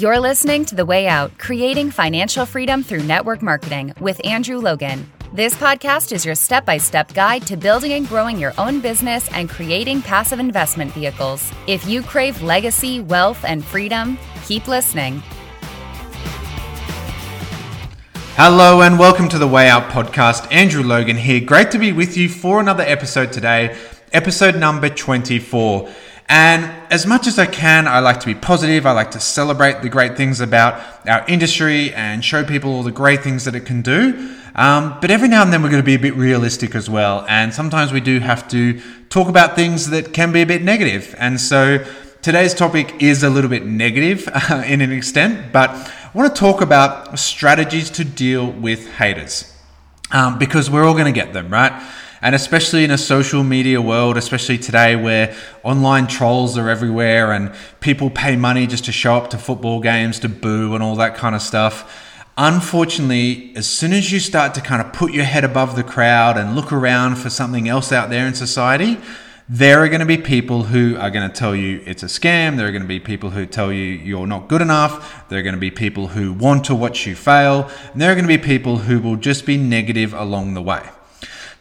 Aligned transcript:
You're 0.00 0.18
listening 0.18 0.64
to 0.64 0.74
The 0.74 0.86
Way 0.86 1.08
Out 1.08 1.36
Creating 1.36 1.90
Financial 1.90 2.46
Freedom 2.46 2.82
Through 2.82 3.02
Network 3.02 3.42
Marketing 3.42 3.92
with 4.00 4.18
Andrew 4.24 4.56
Logan. 4.56 5.06
This 5.34 5.54
podcast 5.54 6.12
is 6.12 6.24
your 6.24 6.34
step 6.34 6.64
by 6.64 6.78
step 6.78 7.12
guide 7.12 7.46
to 7.48 7.56
building 7.58 7.92
and 7.92 8.08
growing 8.08 8.38
your 8.38 8.54
own 8.56 8.80
business 8.80 9.30
and 9.34 9.50
creating 9.50 10.00
passive 10.00 10.38
investment 10.38 10.90
vehicles. 10.92 11.52
If 11.66 11.86
you 11.86 12.00
crave 12.00 12.40
legacy, 12.40 13.02
wealth, 13.02 13.44
and 13.44 13.62
freedom, 13.62 14.16
keep 14.46 14.68
listening. 14.68 15.22
Hello 18.36 18.80
and 18.80 18.98
welcome 18.98 19.28
to 19.28 19.36
the 19.36 19.48
Way 19.48 19.68
Out 19.68 19.90
podcast. 19.90 20.50
Andrew 20.50 20.82
Logan 20.82 21.18
here. 21.18 21.44
Great 21.44 21.70
to 21.72 21.78
be 21.78 21.92
with 21.92 22.16
you 22.16 22.30
for 22.30 22.58
another 22.58 22.84
episode 22.84 23.32
today, 23.32 23.76
episode 24.14 24.56
number 24.56 24.88
24. 24.88 25.90
And 26.30 26.70
as 26.92 27.06
much 27.06 27.26
as 27.26 27.40
I 27.40 27.46
can, 27.46 27.88
I 27.88 27.98
like 27.98 28.20
to 28.20 28.26
be 28.26 28.36
positive. 28.36 28.86
I 28.86 28.92
like 28.92 29.10
to 29.10 29.20
celebrate 29.20 29.82
the 29.82 29.88
great 29.88 30.16
things 30.16 30.40
about 30.40 30.80
our 31.08 31.26
industry 31.26 31.92
and 31.92 32.24
show 32.24 32.44
people 32.44 32.70
all 32.70 32.84
the 32.84 32.92
great 32.92 33.24
things 33.24 33.46
that 33.46 33.56
it 33.56 33.66
can 33.66 33.82
do. 33.82 34.36
Um, 34.54 34.96
but 35.00 35.10
every 35.10 35.26
now 35.26 35.42
and 35.42 35.52
then 35.52 35.60
we're 35.60 35.70
going 35.70 35.82
to 35.82 35.86
be 35.86 35.96
a 35.96 35.98
bit 35.98 36.14
realistic 36.14 36.76
as 36.76 36.88
well. 36.88 37.26
And 37.28 37.52
sometimes 37.52 37.92
we 37.92 38.00
do 38.00 38.20
have 38.20 38.46
to 38.50 38.80
talk 39.08 39.28
about 39.28 39.56
things 39.56 39.90
that 39.90 40.12
can 40.12 40.30
be 40.30 40.40
a 40.40 40.46
bit 40.46 40.62
negative. 40.62 41.16
And 41.18 41.40
so 41.40 41.84
today's 42.22 42.54
topic 42.54 43.02
is 43.02 43.24
a 43.24 43.28
little 43.28 43.50
bit 43.50 43.66
negative 43.66 44.28
uh, 44.32 44.62
in 44.66 44.82
an 44.82 44.92
extent, 44.92 45.52
but 45.52 45.70
I 45.70 46.10
want 46.14 46.32
to 46.32 46.38
talk 46.38 46.60
about 46.60 47.18
strategies 47.18 47.90
to 47.90 48.04
deal 48.04 48.52
with 48.52 48.88
haters 48.92 49.52
um, 50.12 50.38
because 50.38 50.70
we're 50.70 50.84
all 50.84 50.94
going 50.94 51.12
to 51.12 51.20
get 51.20 51.32
them, 51.32 51.50
right? 51.50 51.72
And 52.22 52.34
especially 52.34 52.84
in 52.84 52.90
a 52.90 52.98
social 52.98 53.42
media 53.42 53.80
world, 53.80 54.16
especially 54.16 54.58
today 54.58 54.94
where 54.94 55.34
online 55.62 56.06
trolls 56.06 56.58
are 56.58 56.68
everywhere 56.68 57.32
and 57.32 57.52
people 57.80 58.10
pay 58.10 58.36
money 58.36 58.66
just 58.66 58.84
to 58.84 58.92
show 58.92 59.14
up 59.14 59.30
to 59.30 59.38
football 59.38 59.80
games 59.80 60.18
to 60.20 60.28
boo 60.28 60.74
and 60.74 60.82
all 60.82 60.96
that 60.96 61.14
kind 61.16 61.34
of 61.34 61.40
stuff. 61.40 62.06
Unfortunately, 62.36 63.52
as 63.56 63.68
soon 63.68 63.92
as 63.92 64.12
you 64.12 64.20
start 64.20 64.54
to 64.54 64.60
kind 64.60 64.80
of 64.80 64.92
put 64.92 65.12
your 65.12 65.24
head 65.24 65.44
above 65.44 65.76
the 65.76 65.82
crowd 65.82 66.36
and 66.36 66.54
look 66.54 66.72
around 66.72 67.16
for 67.16 67.30
something 67.30 67.68
else 67.68 67.90
out 67.92 68.10
there 68.10 68.26
in 68.26 68.34
society, 68.34 68.98
there 69.48 69.82
are 69.82 69.88
going 69.88 70.00
to 70.00 70.06
be 70.06 70.16
people 70.16 70.62
who 70.62 70.96
are 70.96 71.10
going 71.10 71.28
to 71.28 71.34
tell 71.34 71.56
you 71.56 71.82
it's 71.84 72.04
a 72.04 72.06
scam. 72.06 72.56
There 72.56 72.68
are 72.68 72.70
going 72.70 72.82
to 72.82 72.88
be 72.88 73.00
people 73.00 73.30
who 73.30 73.46
tell 73.46 73.72
you 73.72 73.82
you're 73.82 74.26
not 74.26 74.48
good 74.48 74.62
enough. 74.62 75.28
There 75.28 75.40
are 75.40 75.42
going 75.42 75.56
to 75.56 75.60
be 75.60 75.72
people 75.72 76.06
who 76.06 76.32
want 76.32 76.64
to 76.66 76.74
watch 76.74 77.04
you 77.06 77.16
fail. 77.16 77.68
And 77.92 78.00
there 78.00 78.12
are 78.12 78.14
going 78.14 78.28
to 78.28 78.28
be 78.28 78.38
people 78.38 78.76
who 78.76 79.00
will 79.00 79.16
just 79.16 79.46
be 79.46 79.56
negative 79.56 80.14
along 80.14 80.54
the 80.54 80.62
way. 80.62 80.88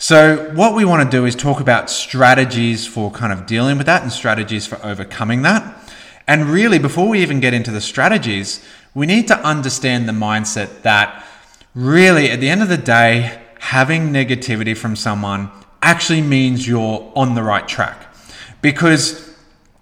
So, 0.01 0.49
what 0.53 0.75
we 0.75 0.85
want 0.85 1.03
to 1.03 1.17
do 1.17 1.25
is 1.25 1.35
talk 1.35 1.59
about 1.59 1.89
strategies 1.89 2.87
for 2.87 3.11
kind 3.11 3.33
of 3.33 3.45
dealing 3.45 3.77
with 3.77 3.87
that 3.87 4.01
and 4.01 4.09
strategies 4.09 4.65
for 4.65 4.79
overcoming 4.81 5.41
that. 5.41 5.91
And 6.25 6.45
really, 6.45 6.79
before 6.79 7.09
we 7.09 7.21
even 7.21 7.41
get 7.41 7.53
into 7.53 7.69
the 7.69 7.81
strategies, 7.81 8.65
we 8.93 9.05
need 9.05 9.27
to 9.27 9.37
understand 9.39 10.07
the 10.07 10.13
mindset 10.13 10.83
that 10.83 11.25
really, 11.75 12.31
at 12.31 12.39
the 12.39 12.47
end 12.47 12.61
of 12.61 12.69
the 12.69 12.77
day, 12.77 13.41
having 13.59 14.13
negativity 14.13 14.75
from 14.75 14.95
someone 14.95 15.51
actually 15.81 16.21
means 16.21 16.65
you're 16.65 17.11
on 17.13 17.35
the 17.35 17.43
right 17.43 17.67
track. 17.67 18.15
Because 18.61 19.28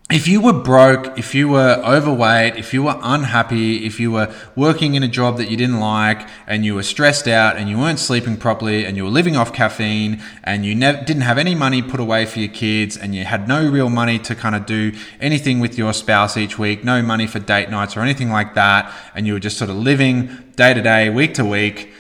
if 0.09 0.25
you 0.25 0.39
were 0.39 0.53
broke, 0.53 1.17
if 1.17 1.36
you 1.36 1.50
were 1.50 1.81
overweight, 1.86 2.55
if 2.55 2.73
you 2.73 2.83
were 2.83 2.97
unhappy, 3.02 3.86
if 3.86 4.00
you 4.00 4.09
were 4.09 4.33
working 4.55 4.95
in 4.95 5.03
a 5.03 5.08
job 5.08 5.36
that 5.36 5.52
you 5.52 5.58
didn't 5.58 5.81
like 5.81 6.25
and 6.47 6.64
you 6.64 6.75
were 6.75 6.83
stressed 6.83 7.27
out 7.27 7.58
and 7.58 7.69
you 7.69 7.77
weren't 7.77 7.99
sleeping 7.99 8.38
properly 8.38 8.86
and 8.86 8.95
you 8.95 9.03
were 9.03 9.09
living 9.09 9.36
off 9.36 9.52
caffeine 9.52 10.22
and 10.45 10.66
you 10.66 10.73
ne- 10.73 11.03
didn't 11.03 11.23
have 11.23 11.38
any 11.38 11.55
money 11.55 11.81
put 11.81 11.99
away 11.99 12.25
for 12.25 12.39
your 12.39 12.47
kids 12.47 12.95
and 12.95 13.14
you 13.14 13.25
had 13.25 13.49
no 13.49 13.69
real 13.69 13.89
money 13.89 14.17
to 14.17 14.33
kind 14.33 14.55
of 14.55 14.66
do 14.66 14.94
anything 15.19 15.59
with 15.59 15.77
your 15.77 15.91
spouse 15.91 16.38
each 16.38 16.58
week, 16.58 16.86
no 16.86 17.02
money 17.02 17.27
for 17.27 17.39
date 17.39 17.69
nights 17.69 17.97
or 17.97 17.99
anything 17.99 18.30
like 18.30 18.53
that, 18.53 18.89
and 19.14 19.27
you 19.27 19.33
were 19.33 19.42
just 19.42 19.58
sort 19.58 19.69
of 19.69 19.75
living 19.75 20.30
day 20.55 20.73
to 20.73 20.81
day, 20.81 21.09
week 21.09 21.33
to 21.33 21.44
week, 21.44 21.92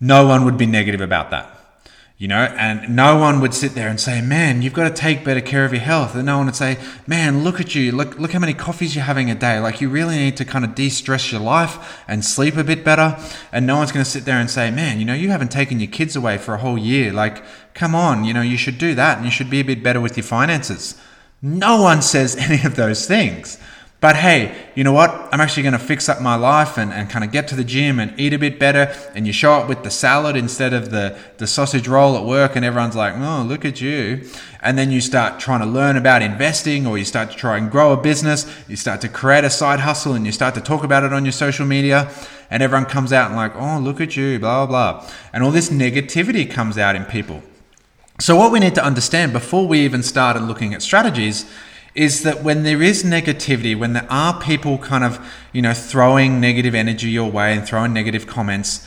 no 0.00 0.26
one 0.26 0.44
would 0.44 0.58
be 0.58 0.66
negative 0.66 1.00
about 1.00 1.30
that 1.30 1.53
you 2.16 2.28
know, 2.28 2.44
and 2.56 2.94
no 2.94 3.18
one 3.18 3.40
would 3.40 3.52
sit 3.52 3.74
there 3.74 3.88
and 3.88 3.98
say, 3.98 4.20
"Man, 4.20 4.62
you've 4.62 4.72
got 4.72 4.84
to 4.84 4.94
take 4.94 5.24
better 5.24 5.40
care 5.40 5.64
of 5.64 5.72
your 5.72 5.82
health." 5.82 6.14
And 6.14 6.26
no 6.26 6.36
one 6.36 6.46
would 6.46 6.54
say, 6.54 6.78
"Man, 7.08 7.42
look 7.42 7.60
at 7.60 7.74
you! 7.74 7.90
Look, 7.90 8.18
look 8.20 8.32
how 8.32 8.38
many 8.38 8.54
coffees 8.54 8.94
you're 8.94 9.04
having 9.04 9.30
a 9.32 9.34
day. 9.34 9.58
Like 9.58 9.80
you 9.80 9.88
really 9.88 10.16
need 10.16 10.36
to 10.36 10.44
kind 10.44 10.64
of 10.64 10.76
de-stress 10.76 11.32
your 11.32 11.40
life 11.40 12.02
and 12.06 12.24
sleep 12.24 12.56
a 12.56 12.62
bit 12.62 12.84
better." 12.84 13.18
And 13.50 13.66
no 13.66 13.78
one's 13.78 13.90
going 13.90 14.04
to 14.04 14.10
sit 14.10 14.26
there 14.26 14.38
and 14.38 14.48
say, 14.48 14.70
"Man, 14.70 15.00
you 15.00 15.04
know, 15.04 15.14
you 15.14 15.30
haven't 15.30 15.50
taken 15.50 15.80
your 15.80 15.90
kids 15.90 16.14
away 16.14 16.38
for 16.38 16.54
a 16.54 16.58
whole 16.58 16.78
year. 16.78 17.12
Like, 17.12 17.42
come 17.74 17.96
on, 17.96 18.24
you 18.24 18.32
know, 18.32 18.42
you 18.42 18.56
should 18.56 18.78
do 18.78 18.94
that, 18.94 19.16
and 19.16 19.26
you 19.26 19.32
should 19.32 19.50
be 19.50 19.58
a 19.58 19.64
bit 19.64 19.82
better 19.82 20.00
with 20.00 20.16
your 20.16 20.24
finances." 20.24 20.94
No 21.42 21.82
one 21.82 22.00
says 22.00 22.36
any 22.38 22.64
of 22.64 22.76
those 22.76 23.06
things. 23.06 23.58
But 24.04 24.16
hey, 24.16 24.54
you 24.74 24.84
know 24.84 24.92
what? 24.92 25.30
I'm 25.32 25.40
actually 25.40 25.62
going 25.62 25.72
to 25.72 25.78
fix 25.78 26.10
up 26.10 26.20
my 26.20 26.34
life 26.34 26.76
and, 26.76 26.92
and 26.92 27.08
kind 27.08 27.24
of 27.24 27.32
get 27.32 27.48
to 27.48 27.54
the 27.54 27.64
gym 27.64 27.98
and 27.98 28.12
eat 28.20 28.34
a 28.34 28.38
bit 28.38 28.58
better. 28.58 28.94
And 29.14 29.26
you 29.26 29.32
show 29.32 29.54
up 29.54 29.66
with 29.66 29.82
the 29.82 29.90
salad 29.90 30.36
instead 30.36 30.74
of 30.74 30.90
the, 30.90 31.18
the 31.38 31.46
sausage 31.46 31.88
roll 31.88 32.14
at 32.14 32.22
work, 32.22 32.54
and 32.54 32.66
everyone's 32.66 32.96
like, 32.96 33.14
oh, 33.16 33.42
look 33.48 33.64
at 33.64 33.80
you. 33.80 34.28
And 34.60 34.76
then 34.76 34.90
you 34.90 35.00
start 35.00 35.40
trying 35.40 35.60
to 35.60 35.66
learn 35.66 35.96
about 35.96 36.20
investing, 36.20 36.86
or 36.86 36.98
you 36.98 37.06
start 37.06 37.30
to 37.30 37.36
try 37.38 37.56
and 37.56 37.70
grow 37.70 37.94
a 37.94 37.96
business. 37.96 38.46
You 38.68 38.76
start 38.76 39.00
to 39.00 39.08
create 39.08 39.44
a 39.44 39.48
side 39.48 39.80
hustle, 39.80 40.12
and 40.12 40.26
you 40.26 40.32
start 40.32 40.54
to 40.56 40.60
talk 40.60 40.84
about 40.84 41.02
it 41.02 41.14
on 41.14 41.24
your 41.24 41.32
social 41.32 41.64
media. 41.64 42.12
And 42.50 42.62
everyone 42.62 42.84
comes 42.84 43.10
out 43.10 43.28
and, 43.28 43.36
like, 43.36 43.56
oh, 43.56 43.78
look 43.78 44.02
at 44.02 44.18
you, 44.18 44.38
blah, 44.38 44.66
blah, 44.66 45.00
blah. 45.00 45.10
And 45.32 45.42
all 45.42 45.50
this 45.50 45.70
negativity 45.70 46.50
comes 46.50 46.76
out 46.76 46.94
in 46.94 47.06
people. 47.06 47.42
So, 48.20 48.36
what 48.36 48.52
we 48.52 48.60
need 48.60 48.74
to 48.74 48.84
understand 48.84 49.32
before 49.32 49.66
we 49.66 49.80
even 49.80 50.02
started 50.02 50.42
looking 50.42 50.74
at 50.74 50.82
strategies 50.82 51.50
is 51.94 52.22
that 52.22 52.42
when 52.42 52.64
there 52.64 52.82
is 52.82 53.04
negativity, 53.04 53.78
when 53.78 53.92
there 53.92 54.06
are 54.10 54.40
people 54.40 54.78
kind 54.78 55.04
of, 55.04 55.24
you 55.52 55.62
know, 55.62 55.72
throwing 55.72 56.40
negative 56.40 56.74
energy 56.74 57.08
your 57.08 57.30
way 57.30 57.54
and 57.54 57.66
throwing 57.66 57.92
negative 57.92 58.26
comments, 58.26 58.86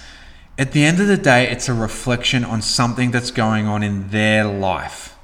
at 0.58 0.72
the 0.72 0.84
end 0.84 1.00
of 1.00 1.08
the 1.08 1.18
day, 1.18 1.48
it's 1.50 1.70
a 1.70 1.74
reflection 1.74 2.44
on 2.44 2.62
something 2.62 3.12
that's 3.12 3.32
going 3.32 3.68
on 3.68 3.84
in 3.84 4.10
their 4.10 4.44
life. 4.44 5.16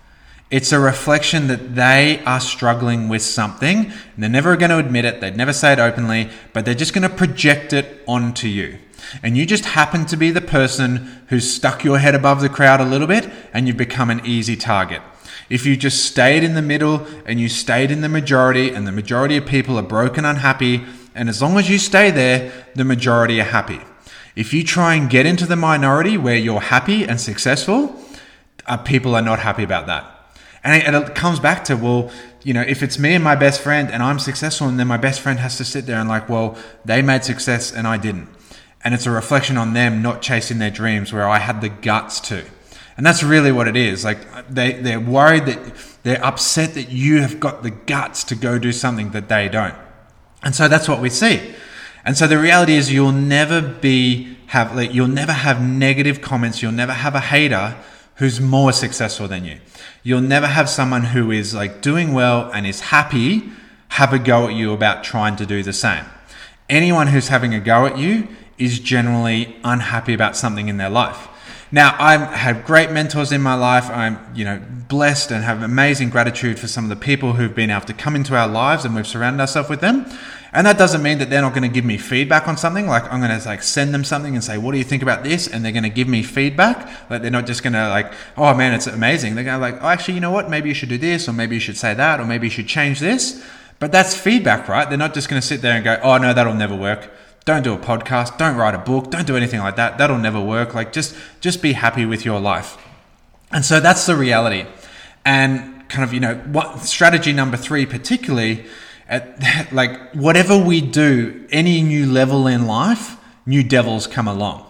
It's 0.52 0.72
a 0.72 0.80
reflection 0.80 1.48
that 1.48 1.76
they 1.76 2.22
are 2.26 2.40
struggling 2.40 3.10
with 3.10 3.24
something 3.24 3.86
and 3.86 3.94
they're 4.18 4.30
never 4.30 4.56
going 4.56 4.70
to 4.70 4.78
admit 4.78 5.04
it. 5.04 5.20
They'd 5.20 5.36
never 5.36 5.52
say 5.52 5.74
it 5.74 5.80
openly, 5.80 6.30
but 6.54 6.64
they're 6.64 6.76
just 6.76 6.94
going 6.94 7.10
to 7.10 7.16
project 7.16 7.74
it 7.74 8.04
onto 8.08 8.48
you. 8.48 8.78
And 9.24 9.36
you 9.36 9.48
just 9.48 9.66
happen 9.66 10.06
to 10.06 10.16
be 10.16 10.30
the 10.30 10.42
person 10.42 11.24
who's 11.30 11.52
stuck 11.52 11.84
your 11.84 11.98
head 11.98 12.14
above 12.14 12.42
the 12.42 12.50
crowd 12.50 12.80
a 12.80 12.86
little 12.86 13.08
bit 13.08 13.30
and 13.52 13.68
you've 13.68 13.78
become 13.78 14.12
an 14.12 14.22
easy 14.26 14.56
target. 14.56 15.02
If 15.50 15.66
you 15.66 15.76
just 15.76 16.06
stayed 16.06 16.44
in 16.44 16.54
the 16.54 16.62
middle 16.62 17.06
and 17.26 17.40
you 17.40 17.50
stayed 17.50 17.92
in 17.92 18.02
the 18.02 18.10
majority, 18.10 18.74
and 18.74 18.88
the 18.88 18.92
majority 18.92 19.38
of 19.38 19.46
people 19.46 19.78
are 19.78 19.84
broken, 19.84 20.26
unhappy, 20.26 20.84
and 21.16 21.30
as 21.30 21.42
long 21.42 21.58
as 21.58 21.70
you 21.70 21.78
stay 21.78 22.12
there, 22.12 22.52
the 22.76 22.84
majority 22.84 23.40
are 23.40 23.46
happy. 23.46 23.82
If 24.36 24.54
you 24.54 24.64
try 24.64 24.96
and 24.96 25.10
get 25.10 25.26
into 25.26 25.46
the 25.46 25.56
minority 25.56 26.18
where 26.18 26.36
you're 26.36 26.60
happy 26.60 27.04
and 27.04 27.22
successful, 27.22 27.96
uh, 28.66 28.78
people 28.78 29.16
are 29.16 29.22
not 29.22 29.40
happy 29.40 29.64
about 29.64 29.86
that. 29.88 30.10
And 30.64 30.82
it, 30.82 30.88
and 30.88 30.96
it 30.96 31.14
comes 31.14 31.40
back 31.40 31.66
to, 31.66 31.76
well, 31.76 32.10
you 32.42 32.54
know, 32.54 32.62
if 32.62 32.82
it's 32.82 32.98
me 32.98 33.14
and 33.14 33.24
my 33.24 33.36
best 33.36 33.62
friend 33.62 33.92
and 33.92 34.02
I'm 34.02 34.20
successful, 34.20 34.68
and 34.68 34.80
then 34.80 34.88
my 34.88 34.98
best 34.98 35.22
friend 35.22 35.40
has 35.40 35.58
to 35.58 35.66
sit 35.66 35.86
there 35.86 36.00
and, 36.00 36.10
like, 36.10 36.30
well, 36.30 36.58
they 36.84 37.02
made 37.02 37.24
success 37.24 37.72
and 37.72 37.88
I 37.88 37.98
didn't. 37.98 38.30
And 38.84 38.94
it's 38.94 39.06
a 39.06 39.12
reflection 39.12 39.58
on 39.58 39.74
them 39.74 40.02
not 40.02 40.22
chasing 40.22 40.58
their 40.58 40.72
dreams 40.72 41.14
where 41.14 41.28
I 41.28 41.40
had 41.40 41.62
the 41.62 41.70
guts 41.70 42.20
to. 42.22 42.44
And 42.96 43.06
that's 43.06 43.24
really 43.24 43.52
what 43.52 43.68
it 43.68 43.76
is. 43.76 44.04
Like 44.04 44.20
they, 44.50 44.74
they're 44.74 45.00
worried 45.00 45.46
that 45.46 45.76
they're 46.04 46.24
upset 46.24 46.74
that 46.76 46.90
you 46.90 47.22
have 47.22 47.40
got 47.40 47.64
the 47.64 47.72
guts 47.72 48.24
to 48.26 48.36
go 48.36 48.60
do 48.60 48.72
something 48.72 49.12
that 49.12 49.30
they 49.30 49.50
don't. 49.50 49.76
And 50.44 50.54
so 50.54 50.68
that's 50.68 50.88
what 50.88 51.02
we 51.02 51.10
see. 51.10 51.56
And 52.06 52.18
so 52.18 52.28
the 52.28 52.38
reality 52.38 52.74
is 52.74 52.92
you'll 52.92 53.12
never 53.12 53.62
be 53.62 54.38
have 54.48 54.76
like 54.76 54.94
you'll 54.94 55.08
never 55.08 55.32
have 55.32 55.62
negative 55.62 56.22
comments, 56.22 56.62
you'll 56.62 56.72
never 56.72 56.92
have 56.92 57.16
a 57.16 57.22
hater 57.22 57.76
who's 58.16 58.40
more 58.40 58.72
successful 58.72 59.28
than 59.28 59.46
you. 59.46 59.60
You'll 60.04 60.22
never 60.22 60.48
have 60.48 60.70
someone 60.70 61.06
who 61.06 61.32
is 61.32 61.56
like 61.56 61.82
doing 61.82 62.14
well 62.14 62.52
and 62.54 62.68
is 62.68 62.82
happy 62.82 63.50
have 63.90 64.12
a 64.12 64.18
go 64.18 64.48
at 64.48 64.56
you 64.56 64.74
about 64.74 65.04
trying 65.04 65.36
to 65.36 65.46
do 65.46 65.62
the 65.62 65.72
same. 65.72 66.04
Anyone 66.68 67.08
who's 67.08 67.28
having 67.28 67.54
a 67.54 67.60
go 67.60 67.86
at 67.86 67.98
you 67.98 68.28
is 68.58 68.80
generally 68.80 69.56
unhappy 69.64 70.16
about 70.16 70.36
something 70.36 70.68
in 70.68 70.78
their 70.78 70.90
life. 70.90 71.28
Now, 71.74 71.96
I 71.98 72.18
have 72.18 72.66
great 72.66 72.92
mentors 72.92 73.32
in 73.32 73.42
my 73.42 73.56
life. 73.56 73.90
I'm, 73.90 74.20
you 74.36 74.46
know, 74.46 74.62
blessed 74.90 75.32
and 75.32 75.44
have 75.44 75.64
amazing 75.64 76.12
gratitude 76.12 76.60
for 76.60 76.68
some 76.68 76.84
of 76.84 76.92
the 76.92 76.96
people 76.96 77.34
who've 77.34 77.56
been 77.56 77.72
able 77.72 77.88
to 77.88 77.96
come 77.96 78.16
into 78.16 78.36
our 78.36 78.48
lives 78.48 78.86
and 78.86 78.94
we've 78.94 79.08
surrounded 79.08 79.42
ourselves 79.42 79.70
with 79.70 79.82
them. 79.82 80.06
And 80.52 80.68
that 80.68 80.78
doesn't 80.78 81.02
mean 81.02 81.18
that 81.18 81.32
they're 81.32 81.42
not 81.42 81.56
going 81.56 81.64
to 81.64 81.74
give 81.74 81.84
me 81.84 81.98
feedback 81.98 82.48
on 82.48 82.58
something. 82.58 82.86
Like 82.86 83.12
I'm 83.12 83.22
going 83.22 83.42
to 83.42 83.48
like 83.48 83.64
send 83.64 83.92
them 83.92 84.04
something 84.04 84.36
and 84.36 84.44
say, 84.44 84.60
"What 84.60 84.74
do 84.74 84.78
you 84.78 84.84
think 84.84 85.02
about 85.02 85.24
this?" 85.24 85.48
And 85.48 85.66
they're 85.66 85.72
going 85.72 85.82
to 85.82 85.90
give 85.90 86.08
me 86.08 86.22
feedback. 86.22 87.10
Like 87.10 87.24
they're 87.24 87.32
not 87.32 87.48
just 87.48 87.64
going 87.64 87.74
to 87.74 87.90
like, 87.90 88.14
"Oh 88.38 88.54
man, 88.54 88.76
it's 88.76 88.86
amazing." 88.86 89.34
They're 89.34 89.44
going 89.44 89.60
to 89.60 89.60
like, 89.60 89.82
"Oh, 89.82 89.88
actually, 89.88 90.14
you 90.14 90.20
know 90.20 90.30
what? 90.30 90.52
Maybe 90.52 90.70
you 90.70 90.76
should 90.76 90.90
do 90.90 91.00
this, 91.00 91.28
or 91.28 91.34
maybe 91.34 91.56
you 91.56 91.60
should 91.60 91.78
say 91.78 91.96
that, 91.96 92.20
or 92.20 92.26
maybe 92.26 92.46
you 92.46 92.52
should 92.52 92.68
change 92.68 93.00
this." 93.00 93.44
But 93.80 93.92
that's 93.92 94.16
feedback, 94.16 94.70
right? 94.70 94.88
They're 94.88 94.96
not 94.96 95.16
just 95.16 95.28
going 95.28 95.42
to 95.42 95.48
sit 95.48 95.64
there 95.64 95.74
and 95.74 95.84
go, 95.84 96.00
"Oh 96.04 96.20
no, 96.20 96.36
that'll 96.36 96.54
never 96.54 96.76
work." 96.76 97.10
Don't 97.46 97.64
do 97.64 97.74
a 97.74 97.78
podcast 97.78 98.38
don't 98.38 98.56
write 98.56 98.74
a 98.74 98.80
book 98.80 99.10
don't 99.12 99.28
do 99.28 99.36
anything 99.36 99.60
like 99.60 99.76
that 99.76 99.98
that'll 99.98 100.18
never 100.18 100.40
work 100.40 100.74
like 100.74 100.92
just 100.94 101.16
just 101.42 101.62
be 101.62 101.74
happy 101.74 102.06
with 102.06 102.26
your 102.26 102.40
life 102.40 102.78
and 103.52 103.64
so 103.66 103.80
that's 103.80 104.06
the 104.06 104.16
reality 104.16 104.66
and 105.26 105.88
kind 105.90 106.04
of 106.04 106.14
you 106.14 106.20
know 106.20 106.36
what 106.52 106.80
strategy 106.80 107.34
number 107.34 107.58
three 107.58 107.86
particularly 107.86 108.66
at, 109.08 109.72
like 109.74 110.14
whatever 110.14 110.58
we 110.58 110.82
do, 110.82 111.46
any 111.52 111.82
new 111.82 112.06
level 112.06 112.48
in 112.48 112.66
life, 112.66 113.18
new 113.46 113.64
devils 113.64 114.08
come 114.08 114.28
along. 114.28 114.66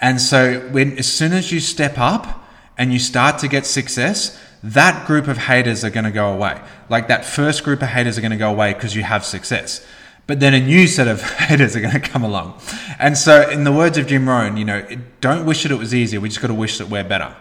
And 0.00 0.20
so 0.20 0.60
when 0.70 0.98
as 0.98 1.12
soon 1.12 1.32
as 1.32 1.52
you 1.52 1.60
step 1.60 1.98
up 1.98 2.44
and 2.76 2.92
you 2.92 2.98
start 2.98 3.38
to 3.38 3.48
get 3.48 3.66
success, 3.66 4.38
that 4.62 5.06
group 5.06 5.28
of 5.28 5.38
haters 5.38 5.84
are 5.84 5.90
going 5.90 6.04
to 6.04 6.10
go 6.10 6.32
away. 6.32 6.60
Like 6.88 7.08
that 7.08 7.24
first 7.24 7.64
group 7.64 7.82
of 7.82 7.88
haters 7.88 8.18
are 8.18 8.20
going 8.20 8.32
to 8.32 8.36
go 8.36 8.50
away 8.50 8.74
because 8.74 8.94
you 8.94 9.02
have 9.02 9.24
success. 9.24 9.86
But 10.26 10.40
then 10.40 10.54
a 10.54 10.60
new 10.60 10.86
set 10.86 11.06
of 11.06 11.22
haters 11.38 11.76
are 11.76 11.80
going 11.80 11.92
to 11.92 12.00
come 12.00 12.24
along. 12.24 12.60
And 12.98 13.16
so, 13.16 13.48
in 13.48 13.64
the 13.64 13.72
words 13.72 13.98
of 13.98 14.06
Jim 14.06 14.28
Rohn, 14.28 14.56
you 14.56 14.64
know, 14.64 14.86
don't 15.20 15.44
wish 15.44 15.64
that 15.64 15.72
it 15.72 15.78
was 15.78 15.94
easier. 15.94 16.20
We 16.20 16.28
just 16.28 16.40
got 16.40 16.48
to 16.48 16.54
wish 16.54 16.78
that 16.78 16.88
we're 16.88 17.04
better. 17.04 17.36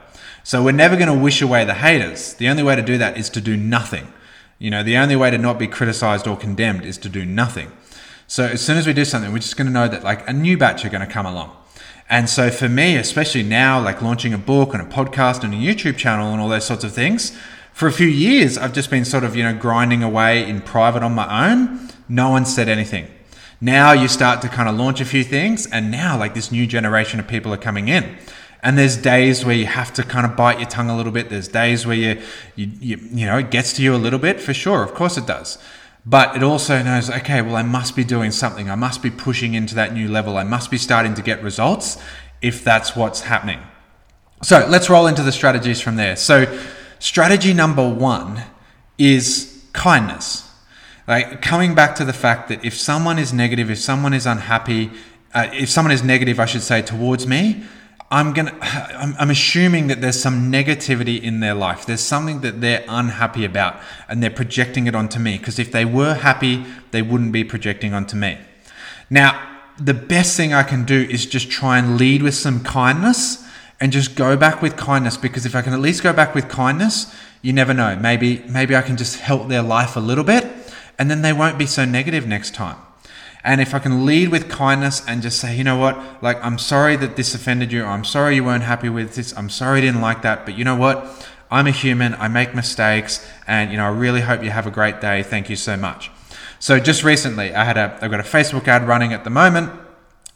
So 0.46 0.62
we're 0.62 0.74
never 0.74 0.98
going 0.98 1.08
to 1.08 1.18
wish 1.18 1.42
away 1.42 1.64
the 1.64 1.74
haters. 1.74 2.34
The 2.34 2.50
only 2.50 2.64
way 2.64 2.76
to 2.76 2.82
do 2.82 2.98
that 2.98 3.18
is 3.18 3.30
to 3.30 3.42
do 3.42 3.56
nothing. 3.56 4.12
You 4.60 4.72
know, 4.72 4.84
the 4.84 4.98
only 4.98 5.16
way 5.16 5.32
to 5.32 5.38
not 5.38 5.58
be 5.58 5.68
criticized 5.68 6.28
or 6.28 6.36
condemned 6.36 6.84
is 6.84 6.98
to 7.00 7.10
do 7.10 7.24
nothing. 7.26 7.72
So 8.28 8.44
as 8.46 8.62
soon 8.62 8.78
as 8.78 8.86
we 8.86 8.94
do 8.94 9.06
something, 9.06 9.32
we're 9.32 9.40
just 9.40 9.56
going 9.56 9.68
to 9.68 9.74
know 9.74 9.88
that 9.88 10.04
like 10.04 10.28
a 10.28 10.34
new 10.34 10.58
batch 10.58 10.84
are 10.84 10.90
going 10.90 11.06
to 11.06 11.12
come 11.12 11.26
along. 11.26 11.56
And 12.10 12.30
so 12.30 12.50
for 12.50 12.68
me, 12.68 12.98
especially 12.98 13.44
now, 13.44 13.82
like 13.82 14.02
launching 14.02 14.34
a 14.34 14.38
book 14.38 14.74
and 14.74 14.82
a 14.82 14.86
podcast 14.86 15.44
and 15.44 15.54
a 15.54 15.58
YouTube 15.58 15.96
channel 15.96 16.34
and 16.34 16.42
all 16.42 16.50
those 16.50 16.66
sorts 16.66 16.84
of 16.84 16.92
things, 16.92 17.38
for 17.72 17.88
a 17.88 17.92
few 17.94 18.08
years, 18.08 18.58
I've 18.58 18.74
just 18.74 18.90
been 18.90 19.06
sort 19.06 19.24
of, 19.24 19.36
you 19.36 19.44
know, 19.44 19.56
grinding 19.56 20.04
away 20.04 20.48
in 20.48 20.62
private 20.62 21.04
on 21.04 21.14
my 21.14 21.52
own. 21.52 21.90
No 22.08 22.30
one 22.30 22.46
said 22.46 22.70
anything. 22.70 23.08
Now 23.62 23.94
you 23.94 24.08
start 24.08 24.42
to 24.42 24.50
kind 24.50 24.68
of 24.68 24.76
launch 24.76 25.00
a 25.00 25.06
few 25.06 25.24
things, 25.24 25.68
and 25.68 25.90
now 25.90 26.18
like 26.18 26.34
this 26.34 26.52
new 26.52 26.68
generation 26.68 27.20
of 27.20 27.28
people 27.28 27.54
are 27.54 27.58
coming 27.58 27.88
in. 27.88 28.18
And 28.62 28.78
there's 28.78 28.96
days 28.96 29.44
where 29.44 29.56
you 29.56 29.66
have 29.66 29.94
to 29.94 30.04
kind 30.04 30.26
of 30.26 30.38
bite 30.38 30.60
your 30.60 30.70
tongue 30.70 30.90
a 30.90 30.96
little 30.96 31.12
bit. 31.12 31.30
There's 31.30 31.50
days 31.50 31.86
where 31.86 31.96
you, 31.96 32.22
you, 32.56 32.72
you, 32.80 32.98
you 33.12 33.26
know, 33.26 33.38
it 33.38 33.52
gets 33.52 33.74
to 33.74 33.84
you 33.84 33.94
a 33.94 33.98
little 33.98 34.20
bit 34.20 34.40
for 34.40 34.54
sure. 34.54 34.84
Of 34.84 34.94
course 34.94 35.18
it 35.18 35.26
does. 35.26 35.58
But 36.06 36.36
it 36.36 36.44
also 36.44 36.82
knows, 36.82 37.10
okay, 37.10 37.42
well, 37.42 37.56
I 37.56 37.64
must 37.64 37.96
be 37.96 38.04
doing 38.04 38.32
something. 38.32 38.70
I 38.70 38.76
must 38.76 39.02
be 39.02 39.10
pushing 39.10 39.54
into 39.54 39.76
that 39.76 39.94
new 39.94 40.10
level. 40.10 40.38
I 40.38 40.44
must 40.44 40.72
be 40.72 40.78
starting 40.78 41.14
to 41.16 41.22
get 41.22 41.44
results 41.44 42.02
if 42.42 42.64
that's 42.64 42.96
what's 42.96 43.22
happening. 43.22 43.60
So 44.42 44.66
let's 44.70 44.90
roll 44.90 45.08
into 45.08 45.24
the 45.24 45.32
strategies 45.32 45.80
from 45.80 45.96
there. 45.96 46.18
So, 46.18 46.60
strategy 47.00 47.54
number 47.54 47.88
one 47.88 48.44
is 48.98 49.64
kindness. 49.72 50.43
Like 51.08 51.42
coming 51.42 51.76
back 51.76 51.96
to 51.96 52.06
the 52.06 52.14
fact 52.14 52.50
that 52.50 52.64
if 52.64 52.76
someone 52.78 53.20
is 53.20 53.34
negative, 53.34 53.70
if 53.70 53.80
someone 53.80 54.14
is 54.14 54.26
unhappy, 54.26 54.92
uh, 55.34 55.50
if 55.52 55.70
someone 55.70 55.92
is 55.92 56.04
negative, 56.04 56.40
I 56.40 56.46
should 56.46 56.62
say, 56.62 56.82
towards 56.82 57.28
me, 57.28 57.64
I'm 58.10 58.32
gonna 58.32 58.58
I'm, 58.62 59.16
I'm, 59.20 59.30
assuming 59.30 59.88
that 59.88 60.00
there's 60.00 60.22
some 60.22 60.52
negativity 60.52 61.22
in 61.22 61.42
their 61.42 61.56
life. 61.56 61.86
There's 61.86 62.02
something 62.02 62.42
that 62.42 62.62
they're 62.62 62.86
unhappy 62.88 63.44
about 63.44 63.82
and 64.08 64.24
they're 64.24 64.30
projecting 64.30 64.88
it 64.88 64.96
onto 64.96 65.20
me. 65.20 65.38
Because 65.38 65.60
if 65.60 65.72
they 65.72 65.84
were 65.84 66.14
happy, 66.14 66.66
they 66.92 67.02
wouldn't 67.02 67.34
be 67.34 67.44
projecting 67.44 67.94
onto 67.94 68.16
me. 68.16 68.38
Now, 69.10 69.50
the 69.78 69.94
best 69.94 70.38
thing 70.38 70.54
I 70.54 70.64
can 70.64 70.86
do 70.86 71.02
is 71.02 71.26
just 71.26 71.50
try 71.50 71.80
and 71.80 71.98
lead 71.98 72.22
with 72.22 72.36
some 72.36 72.64
kindness 72.64 73.46
and 73.82 73.92
just 73.92 74.16
go 74.16 74.38
back 74.38 74.62
with 74.62 74.78
kindness 74.78 75.18
because 75.18 75.46
if 75.46 75.56
I 75.56 75.62
can 75.62 75.74
at 75.74 75.80
least 75.80 76.04
go 76.04 76.14
back 76.14 76.34
with 76.34 76.48
kindness, 76.48 77.14
you 77.42 77.52
never 77.52 77.74
know. 77.74 77.98
Maybe 77.98 78.44
maybe 78.48 78.74
I 78.74 78.82
can 78.84 78.96
just 78.96 79.20
help 79.20 79.50
their 79.50 79.64
life 79.64 79.98
a 79.98 80.00
little 80.00 80.24
bit 80.24 80.53
and 80.98 81.10
then 81.10 81.22
they 81.22 81.34
won't 81.34 81.58
be 81.58 81.66
so 81.66 81.86
negative 81.86 82.28
next 82.28 82.54
time. 82.54 82.78
And 83.44 83.60
if 83.60 83.76
I 83.76 83.80
can 83.80 84.06
lead 84.06 84.30
with 84.30 84.50
kindness 84.50 85.06
and 85.06 85.22
just 85.22 85.40
say, 85.40 85.56
you 85.56 85.66
know 85.66 85.78
what, 85.78 86.24
like, 86.24 86.44
I'm 86.44 86.58
sorry 86.58 86.96
that 86.96 87.18
this 87.18 87.36
offended 87.36 87.74
you, 87.74 87.84
I'm 87.84 88.06
sorry 88.06 88.36
you 88.36 88.44
weren't 88.44 88.64
happy 88.64 88.88
with 88.88 89.16
this, 89.16 89.36
I'm 89.38 89.50
sorry 89.50 89.82
you 89.82 89.88
didn't 89.88 90.02
like 90.02 90.22
that, 90.22 90.46
but 90.46 90.58
you 90.58 90.64
know 90.64 90.78
what? 90.78 91.30
I'm 91.52 91.68
a 91.68 91.72
human, 91.72 92.16
I 92.16 92.30
make 92.30 92.56
mistakes, 92.56 93.28
and, 93.46 93.70
you 93.70 93.78
know, 93.78 93.84
I 93.84 93.90
really 93.90 94.22
hope 94.22 94.44
you 94.44 94.50
have 94.50 94.66
a 94.66 94.72
great 94.72 95.02
day. 95.02 95.24
Thank 95.24 95.50
you 95.50 95.58
so 95.58 95.76
much. 95.76 96.10
So 96.60 96.80
just 96.80 97.04
recently, 97.04 97.54
I 97.54 97.66
had 97.66 97.78
a, 97.78 98.00
I've 98.02 98.10
got 98.10 98.22
a 98.22 98.24
Facebook 98.24 98.68
ad 98.70 98.88
running 98.88 99.12
at 99.12 99.26
the 99.26 99.30
moment 99.30 99.72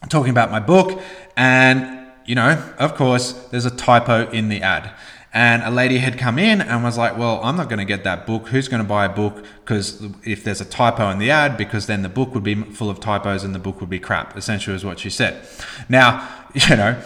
talking 0.09 0.29
about 0.29 0.51
my 0.51 0.59
book, 0.59 1.01
and, 1.37 2.07
you 2.25 2.35
know, 2.35 2.61
of 2.77 2.95
course, 2.95 3.31
there's 3.51 3.65
a 3.65 3.71
typo 3.71 4.29
in 4.31 4.49
the 4.49 4.61
ad. 4.61 4.91
And 5.37 5.61
a 5.61 5.69
lady 5.69 5.99
had 5.99 6.17
come 6.17 6.39
in 6.39 6.61
and 6.61 6.83
was 6.83 6.97
like, 6.97 7.15
Well, 7.15 7.39
I'm 7.43 7.55
not 7.55 7.69
going 7.69 7.77
to 7.77 7.85
get 7.85 8.03
that 8.05 8.25
book. 8.25 8.47
Who's 8.47 8.67
going 8.67 8.81
to 8.81 8.87
buy 8.87 9.05
a 9.05 9.09
book? 9.09 9.45
Because 9.63 10.03
if 10.25 10.43
there's 10.43 10.61
a 10.61 10.65
typo 10.65 11.11
in 11.11 11.19
the 11.19 11.29
ad, 11.29 11.57
because 11.57 11.85
then 11.85 12.01
the 12.01 12.09
book 12.09 12.33
would 12.33 12.43
be 12.43 12.55
full 12.55 12.89
of 12.89 12.99
typos 12.99 13.43
and 13.43 13.53
the 13.53 13.59
book 13.59 13.79
would 13.79 13.89
be 13.89 13.99
crap, 13.99 14.35
essentially, 14.35 14.75
is 14.75 14.83
what 14.83 14.97
she 14.97 15.11
said. 15.11 15.47
Now, 15.89 16.27
you 16.55 16.75
know, 16.75 16.99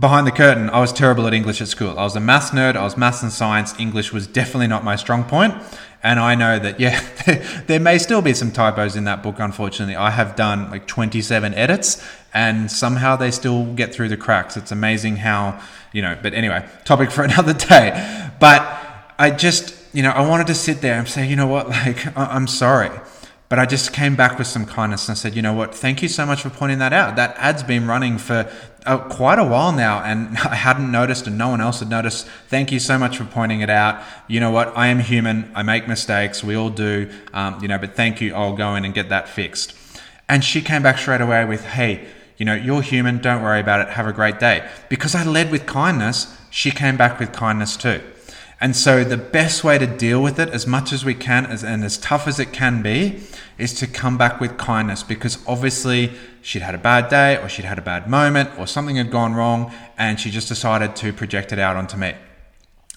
behind 0.00 0.26
the 0.26 0.32
curtain, 0.32 0.68
I 0.68 0.80
was 0.80 0.92
terrible 0.92 1.28
at 1.28 1.32
English 1.32 1.60
at 1.60 1.68
school. 1.68 1.96
I 1.96 2.02
was 2.02 2.16
a 2.16 2.20
maths 2.20 2.50
nerd, 2.50 2.74
I 2.74 2.82
was 2.82 2.96
maths 2.96 3.22
and 3.22 3.30
science. 3.30 3.78
English 3.78 4.12
was 4.12 4.26
definitely 4.26 4.66
not 4.66 4.82
my 4.82 4.96
strong 4.96 5.22
point. 5.22 5.54
And 6.02 6.18
I 6.18 6.34
know 6.34 6.58
that, 6.58 6.80
yeah, 6.80 7.00
there 7.68 7.78
may 7.78 7.98
still 7.98 8.20
be 8.20 8.34
some 8.34 8.50
typos 8.50 8.96
in 8.96 9.04
that 9.04 9.22
book, 9.22 9.36
unfortunately. 9.38 9.94
I 9.94 10.10
have 10.10 10.34
done 10.34 10.72
like 10.72 10.88
27 10.88 11.54
edits 11.54 12.04
and 12.36 12.70
somehow 12.70 13.16
they 13.16 13.30
still 13.30 13.64
get 13.74 13.94
through 13.94 14.10
the 14.10 14.16
cracks. 14.16 14.58
It's 14.58 14.70
amazing 14.70 15.16
how 15.16 15.58
you 15.92 16.02
know, 16.02 16.18
but 16.22 16.34
anyway, 16.34 16.68
topic 16.84 17.10
for 17.10 17.24
another 17.30 17.54
day. 17.54 18.30
But 18.38 18.60
I 19.18 19.30
just, 19.30 19.74
you 19.94 20.02
know, 20.02 20.10
I 20.10 20.28
wanted 20.28 20.46
to 20.48 20.54
sit 20.54 20.82
there 20.82 20.98
and 20.98 21.08
say, 21.08 21.26
you 21.26 21.34
know 21.34 21.46
what, 21.46 21.68
like, 21.70 22.14
I'm 22.16 22.46
sorry. 22.46 22.90
But 23.48 23.58
I 23.58 23.64
just 23.64 23.94
came 23.94 24.16
back 24.16 24.38
with 24.38 24.48
some 24.48 24.66
kindness 24.66 25.08
and 25.08 25.16
I 25.16 25.18
said, 25.18 25.34
you 25.34 25.40
know 25.40 25.54
what, 25.54 25.74
thank 25.74 26.02
you 26.02 26.08
so 26.08 26.26
much 26.26 26.42
for 26.42 26.50
pointing 26.50 26.78
that 26.80 26.92
out. 26.92 27.16
That 27.16 27.34
ad's 27.38 27.62
been 27.62 27.86
running 27.86 28.18
for 28.18 28.52
uh, 28.84 28.98
quite 29.08 29.38
a 29.38 29.44
while 29.44 29.72
now 29.72 30.02
and 30.02 30.36
I 30.44 30.56
hadn't 30.56 30.90
noticed 30.90 31.26
and 31.26 31.38
no 31.38 31.48
one 31.48 31.62
else 31.62 31.78
had 31.78 31.88
noticed. 31.88 32.26
Thank 32.48 32.70
you 32.70 32.78
so 32.78 32.98
much 32.98 33.16
for 33.16 33.24
pointing 33.24 33.62
it 33.62 33.70
out. 33.70 34.02
You 34.28 34.40
know 34.40 34.50
what, 34.50 34.76
I 34.76 34.88
am 34.88 34.98
human. 34.98 35.50
I 35.54 35.62
make 35.62 35.88
mistakes. 35.88 36.44
We 36.44 36.56
all 36.56 36.70
do. 36.70 37.10
Um, 37.32 37.62
you 37.62 37.68
know, 37.68 37.78
but 37.78 37.94
thank 37.94 38.20
you. 38.20 38.34
I'll 38.34 38.56
go 38.56 38.74
in 38.74 38.84
and 38.84 38.92
get 38.92 39.08
that 39.08 39.28
fixed. 39.30 39.74
And 40.28 40.44
she 40.44 40.60
came 40.60 40.82
back 40.82 40.98
straight 40.98 41.20
away 41.20 41.44
with, 41.44 41.64
hey, 41.64 42.06
you 42.36 42.44
know, 42.44 42.54
you're 42.54 42.82
human, 42.82 43.18
don't 43.18 43.42
worry 43.42 43.60
about 43.60 43.80
it, 43.80 43.88
have 43.94 44.06
a 44.06 44.12
great 44.12 44.38
day. 44.38 44.68
Because 44.88 45.14
I 45.14 45.24
led 45.24 45.50
with 45.50 45.66
kindness, 45.66 46.36
she 46.50 46.70
came 46.70 46.96
back 46.96 47.18
with 47.18 47.32
kindness 47.32 47.76
too. 47.76 48.00
And 48.60 48.74
so 48.74 49.04
the 49.04 49.18
best 49.18 49.64
way 49.64 49.76
to 49.76 49.86
deal 49.86 50.22
with 50.22 50.38
it 50.38 50.48
as 50.48 50.66
much 50.66 50.92
as 50.92 51.04
we 51.04 51.14
can 51.14 51.44
as, 51.44 51.62
and 51.62 51.84
as 51.84 51.98
tough 51.98 52.26
as 52.26 52.40
it 52.40 52.52
can 52.52 52.80
be 52.82 53.20
is 53.58 53.74
to 53.74 53.86
come 53.86 54.16
back 54.16 54.40
with 54.40 54.56
kindness 54.56 55.02
because 55.02 55.38
obviously 55.46 56.12
she'd 56.40 56.62
had 56.62 56.74
a 56.74 56.78
bad 56.78 57.10
day 57.10 57.36
or 57.36 57.50
she'd 57.50 57.66
had 57.66 57.78
a 57.78 57.82
bad 57.82 58.08
moment 58.08 58.50
or 58.58 58.66
something 58.66 58.96
had 58.96 59.10
gone 59.10 59.34
wrong 59.34 59.72
and 59.98 60.18
she 60.18 60.30
just 60.30 60.48
decided 60.48 60.96
to 60.96 61.12
project 61.12 61.52
it 61.52 61.58
out 61.58 61.76
onto 61.76 61.98
me. 61.98 62.14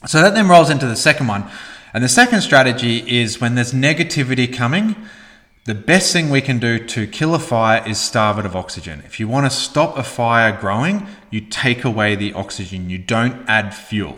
So 0.06 0.22
that 0.22 0.34
then 0.34 0.48
rolls 0.48 0.70
into 0.70 0.88
the 0.88 0.96
second 0.96 1.28
one. 1.28 1.50
And 1.94 2.04
the 2.04 2.10
second 2.10 2.42
strategy 2.42 3.20
is 3.20 3.42
when 3.42 3.56
there's 3.56 3.74
negativity 3.74 4.54
coming, 4.54 4.96
the 5.70 5.76
best 5.76 6.12
thing 6.12 6.32
we 6.32 6.42
can 6.42 6.58
do 6.58 6.84
to 6.84 7.06
kill 7.06 7.36
a 7.36 7.40
fire 7.40 7.88
is 7.88 8.00
starve 8.00 8.40
it 8.40 8.46
of 8.48 8.56
oxygen. 8.56 9.04
If 9.06 9.20
you 9.20 9.28
want 9.28 9.46
to 9.46 9.56
stop 9.56 10.00
a 10.00 10.04
fire 10.04 10.52
growing, 10.52 11.06
you 11.30 11.42
take 11.42 11.84
away 11.84 12.16
the 12.16 12.34
oxygen, 12.34 12.90
you 12.90 12.98
don't 12.98 13.48
add 13.48 13.76
fuel. 13.76 14.18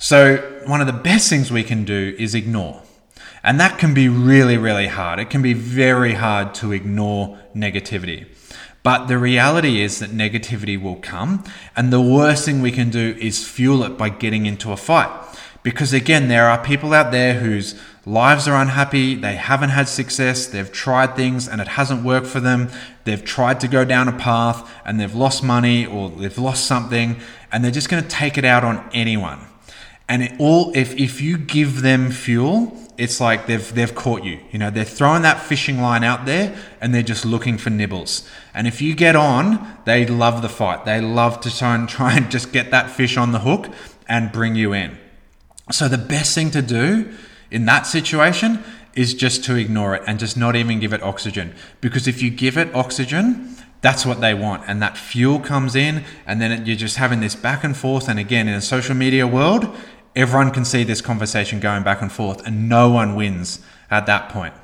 So, 0.00 0.38
one 0.66 0.80
of 0.80 0.88
the 0.88 0.92
best 0.92 1.30
things 1.30 1.52
we 1.52 1.62
can 1.62 1.84
do 1.84 2.16
is 2.18 2.34
ignore. 2.34 2.82
And 3.44 3.60
that 3.60 3.78
can 3.78 3.94
be 3.94 4.08
really, 4.08 4.56
really 4.56 4.88
hard. 4.88 5.20
It 5.20 5.30
can 5.30 5.42
be 5.42 5.52
very 5.52 6.14
hard 6.14 6.56
to 6.56 6.72
ignore 6.72 7.38
negativity. 7.54 8.26
But 8.82 9.06
the 9.06 9.16
reality 9.16 9.80
is 9.80 10.00
that 10.00 10.10
negativity 10.10 10.80
will 10.80 10.96
come, 10.96 11.44
and 11.76 11.92
the 11.92 12.00
worst 12.00 12.46
thing 12.46 12.60
we 12.60 12.72
can 12.72 12.90
do 12.90 13.16
is 13.20 13.46
fuel 13.46 13.84
it 13.84 13.96
by 13.96 14.08
getting 14.08 14.44
into 14.44 14.72
a 14.72 14.76
fight. 14.76 15.10
Because 15.64 15.94
again, 15.94 16.28
there 16.28 16.46
are 16.46 16.62
people 16.62 16.92
out 16.92 17.10
there 17.10 17.40
whose 17.40 17.74
lives 18.04 18.46
are 18.46 18.60
unhappy, 18.60 19.14
they 19.14 19.34
haven't 19.34 19.70
had 19.70 19.88
success, 19.88 20.46
they've 20.46 20.70
tried 20.70 21.16
things 21.16 21.48
and 21.48 21.58
it 21.58 21.68
hasn't 21.68 22.04
worked 22.04 22.26
for 22.26 22.38
them, 22.38 22.68
they've 23.04 23.24
tried 23.24 23.60
to 23.60 23.66
go 23.66 23.82
down 23.82 24.06
a 24.06 24.12
path 24.12 24.70
and 24.84 25.00
they've 25.00 25.14
lost 25.14 25.42
money 25.42 25.86
or 25.86 26.10
they've 26.10 26.36
lost 26.36 26.66
something, 26.66 27.18
and 27.50 27.64
they're 27.64 27.72
just 27.72 27.88
going 27.88 28.02
to 28.02 28.08
take 28.08 28.36
it 28.36 28.44
out 28.44 28.62
on 28.62 28.88
anyone. 28.92 29.40
And 30.06 30.22
it 30.22 30.32
all 30.38 30.70
if 30.76 30.94
if 31.00 31.22
you 31.22 31.38
give 31.38 31.80
them 31.80 32.10
fuel, 32.10 32.76
it's 32.98 33.22
like 33.22 33.46
they've 33.46 33.74
they've 33.74 33.94
caught 33.94 34.22
you. 34.22 34.40
You 34.52 34.58
know, 34.58 34.68
they're 34.68 34.84
throwing 34.84 35.22
that 35.22 35.40
fishing 35.40 35.80
line 35.80 36.04
out 36.04 36.26
there 36.26 36.54
and 36.82 36.94
they're 36.94 37.02
just 37.02 37.24
looking 37.24 37.56
for 37.56 37.70
nibbles. 37.70 38.28
And 38.52 38.66
if 38.66 38.82
you 38.82 38.94
get 38.94 39.16
on, 39.16 39.78
they 39.86 40.04
love 40.06 40.42
the 40.42 40.50
fight. 40.50 40.84
They 40.84 41.00
love 41.00 41.40
to 41.40 41.56
try 41.56 41.74
and 41.74 41.88
try 41.88 42.18
and 42.18 42.30
just 42.30 42.52
get 42.52 42.70
that 42.70 42.90
fish 42.90 43.16
on 43.16 43.32
the 43.32 43.38
hook 43.38 43.70
and 44.06 44.30
bring 44.30 44.56
you 44.56 44.74
in. 44.74 44.98
So 45.70 45.88
the 45.88 45.98
best 45.98 46.34
thing 46.34 46.50
to 46.50 46.62
do 46.62 47.12
in 47.50 47.64
that 47.66 47.86
situation 47.86 48.62
is 48.94 49.14
just 49.14 49.44
to 49.44 49.56
ignore 49.56 49.94
it 49.94 50.02
and 50.06 50.18
just 50.18 50.36
not 50.36 50.56
even 50.56 50.78
give 50.78 50.92
it 50.92 51.02
oxygen. 51.02 51.54
Because 51.80 52.06
if 52.06 52.22
you 52.22 52.30
give 52.30 52.56
it 52.56 52.74
oxygen, 52.74 53.56
that's 53.80 54.06
what 54.06 54.20
they 54.20 54.34
want. 54.34 54.62
And 54.66 54.80
that 54.82 54.96
fuel 54.96 55.40
comes 55.40 55.74
in, 55.74 56.04
and 56.26 56.40
then 56.40 56.64
you're 56.64 56.76
just 56.76 56.96
having 56.96 57.20
this 57.20 57.34
back 57.34 57.64
and 57.64 57.76
forth. 57.76 58.08
And 58.08 58.18
again, 58.18 58.48
in 58.48 58.54
a 58.54 58.60
social 58.60 58.94
media 58.94 59.26
world, 59.26 59.76
everyone 60.16 60.50
can 60.50 60.64
see 60.64 60.84
this 60.84 61.00
conversation 61.00 61.60
going 61.60 61.82
back 61.82 62.00
and 62.00 62.10
forth, 62.10 62.46
and 62.46 62.68
no 62.68 62.90
one 62.90 63.14
wins 63.14 63.60
at 63.90 64.06
that 64.06 64.28
point. 64.28 64.54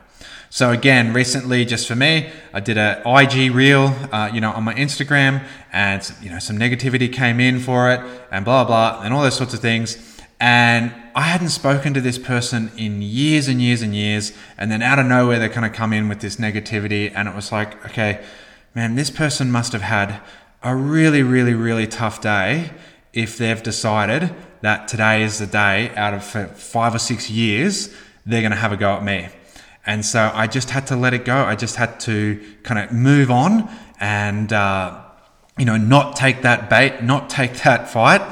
So 0.52 0.72
again, 0.72 1.12
recently, 1.12 1.64
just 1.64 1.86
for 1.86 1.94
me, 1.94 2.28
I 2.52 2.58
did 2.60 2.76
a 2.76 3.02
IG 3.06 3.52
reel, 3.54 3.94
uh, 4.10 4.30
you 4.32 4.40
know, 4.40 4.50
on 4.50 4.64
my 4.64 4.74
Instagram, 4.74 5.44
and 5.72 6.12
you 6.20 6.28
know, 6.28 6.40
some 6.40 6.58
negativity 6.58 7.12
came 7.12 7.38
in 7.38 7.60
for 7.60 7.90
it, 7.92 8.00
and 8.32 8.44
blah 8.44 8.64
blah, 8.64 9.00
and 9.04 9.14
all 9.14 9.22
those 9.22 9.36
sorts 9.36 9.54
of 9.54 9.60
things. 9.60 10.09
And 10.40 10.92
I 11.14 11.22
hadn't 11.22 11.50
spoken 11.50 11.92
to 11.94 12.00
this 12.00 12.18
person 12.18 12.72
in 12.76 13.02
years 13.02 13.46
and 13.46 13.60
years 13.60 13.82
and 13.82 13.94
years. 13.94 14.32
And 14.56 14.72
then 14.72 14.80
out 14.80 14.98
of 14.98 15.06
nowhere, 15.06 15.38
they 15.38 15.50
kind 15.50 15.66
of 15.66 15.74
come 15.74 15.92
in 15.92 16.08
with 16.08 16.20
this 16.20 16.36
negativity. 16.36 17.12
And 17.14 17.28
it 17.28 17.34
was 17.34 17.52
like, 17.52 17.84
okay, 17.86 18.24
man, 18.74 18.94
this 18.94 19.10
person 19.10 19.50
must 19.50 19.72
have 19.72 19.82
had 19.82 20.20
a 20.62 20.74
really, 20.74 21.22
really, 21.22 21.54
really 21.54 21.86
tough 21.86 22.20
day 22.20 22.70
if 23.12 23.38
they've 23.38 23.62
decided 23.62 24.34
that 24.62 24.88
today 24.88 25.22
is 25.22 25.38
the 25.38 25.46
day 25.46 25.90
out 25.96 26.14
of 26.14 26.24
five 26.24 26.94
or 26.94 26.98
six 26.98 27.30
years, 27.30 27.94
they're 28.24 28.42
going 28.42 28.52
to 28.52 28.56
have 28.56 28.72
a 28.72 28.76
go 28.76 28.94
at 28.94 29.04
me. 29.04 29.28
And 29.86 30.04
so 30.04 30.30
I 30.34 30.46
just 30.46 30.70
had 30.70 30.86
to 30.88 30.96
let 30.96 31.14
it 31.14 31.24
go. 31.24 31.36
I 31.36 31.56
just 31.56 31.76
had 31.76 31.98
to 32.00 32.42
kind 32.62 32.78
of 32.78 32.92
move 32.92 33.30
on 33.30 33.68
and, 33.98 34.52
uh, 34.52 35.02
you 35.58 35.64
know, 35.64 35.76
not 35.76 36.16
take 36.16 36.42
that 36.42 36.70
bait, 36.70 37.02
not 37.02 37.28
take 37.30 37.54
that 37.62 37.88
fight, 37.88 38.22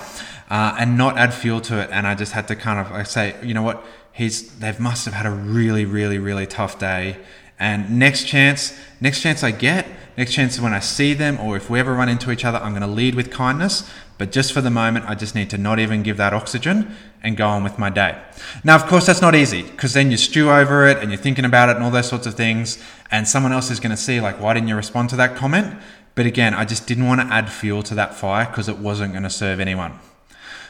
uh, 0.48 0.76
and 0.78 0.96
not 0.96 1.16
add 1.18 1.34
fuel 1.34 1.60
to 1.62 1.80
it. 1.80 1.90
And 1.92 2.06
I 2.06 2.14
just 2.14 2.32
had 2.32 2.48
to 2.48 2.56
kind 2.56 2.78
of 2.78 2.92
I 2.92 3.02
say, 3.02 3.34
you 3.42 3.54
know 3.54 3.62
what, 3.62 3.84
he's 4.12 4.58
they 4.58 4.74
must 4.78 5.04
have 5.04 5.14
had 5.14 5.26
a 5.26 5.30
really, 5.30 5.84
really, 5.84 6.18
really 6.18 6.46
tough 6.46 6.78
day. 6.78 7.18
And 7.60 7.98
next 7.98 8.24
chance, 8.24 8.78
next 9.00 9.20
chance 9.20 9.42
I 9.42 9.50
get, 9.50 9.86
next 10.16 10.32
chance 10.32 10.60
when 10.60 10.72
I 10.72 10.78
see 10.78 11.12
them 11.12 11.40
or 11.40 11.56
if 11.56 11.68
we 11.68 11.80
ever 11.80 11.92
run 11.92 12.08
into 12.08 12.30
each 12.30 12.44
other, 12.44 12.58
I'm 12.58 12.70
going 12.70 12.82
to 12.82 12.86
lead 12.86 13.16
with 13.16 13.32
kindness. 13.32 13.88
But 14.16 14.32
just 14.32 14.52
for 14.52 14.60
the 14.60 14.70
moment, 14.70 15.06
I 15.08 15.14
just 15.14 15.34
need 15.34 15.50
to 15.50 15.58
not 15.58 15.78
even 15.78 16.02
give 16.02 16.16
that 16.18 16.32
oxygen 16.32 16.94
and 17.22 17.36
go 17.36 17.48
on 17.48 17.64
with 17.64 17.78
my 17.78 17.90
day. 17.90 18.16
Now, 18.62 18.76
of 18.76 18.86
course, 18.86 19.06
that's 19.06 19.20
not 19.20 19.34
easy 19.34 19.62
because 19.62 19.92
then 19.92 20.10
you 20.10 20.16
stew 20.16 20.50
over 20.50 20.86
it 20.86 20.98
and 20.98 21.10
you're 21.10 21.20
thinking 21.20 21.44
about 21.44 21.68
it 21.68 21.76
and 21.76 21.84
all 21.84 21.90
those 21.90 22.08
sorts 22.08 22.26
of 22.26 22.34
things. 22.34 22.82
And 23.10 23.26
someone 23.26 23.52
else 23.52 23.70
is 23.70 23.80
going 23.80 23.90
to 23.90 23.96
see, 23.96 24.20
like, 24.20 24.40
why 24.40 24.54
didn't 24.54 24.68
you 24.68 24.76
respond 24.76 25.10
to 25.10 25.16
that 25.16 25.36
comment? 25.36 25.76
But 26.14 26.26
again, 26.26 26.52
I 26.54 26.64
just 26.64 26.86
didn't 26.86 27.06
want 27.06 27.20
to 27.20 27.26
add 27.28 27.50
fuel 27.50 27.82
to 27.84 27.94
that 27.94 28.14
fire 28.14 28.46
because 28.46 28.68
it 28.68 28.78
wasn't 28.78 29.12
going 29.12 29.22
to 29.22 29.30
serve 29.30 29.60
anyone. 29.60 29.98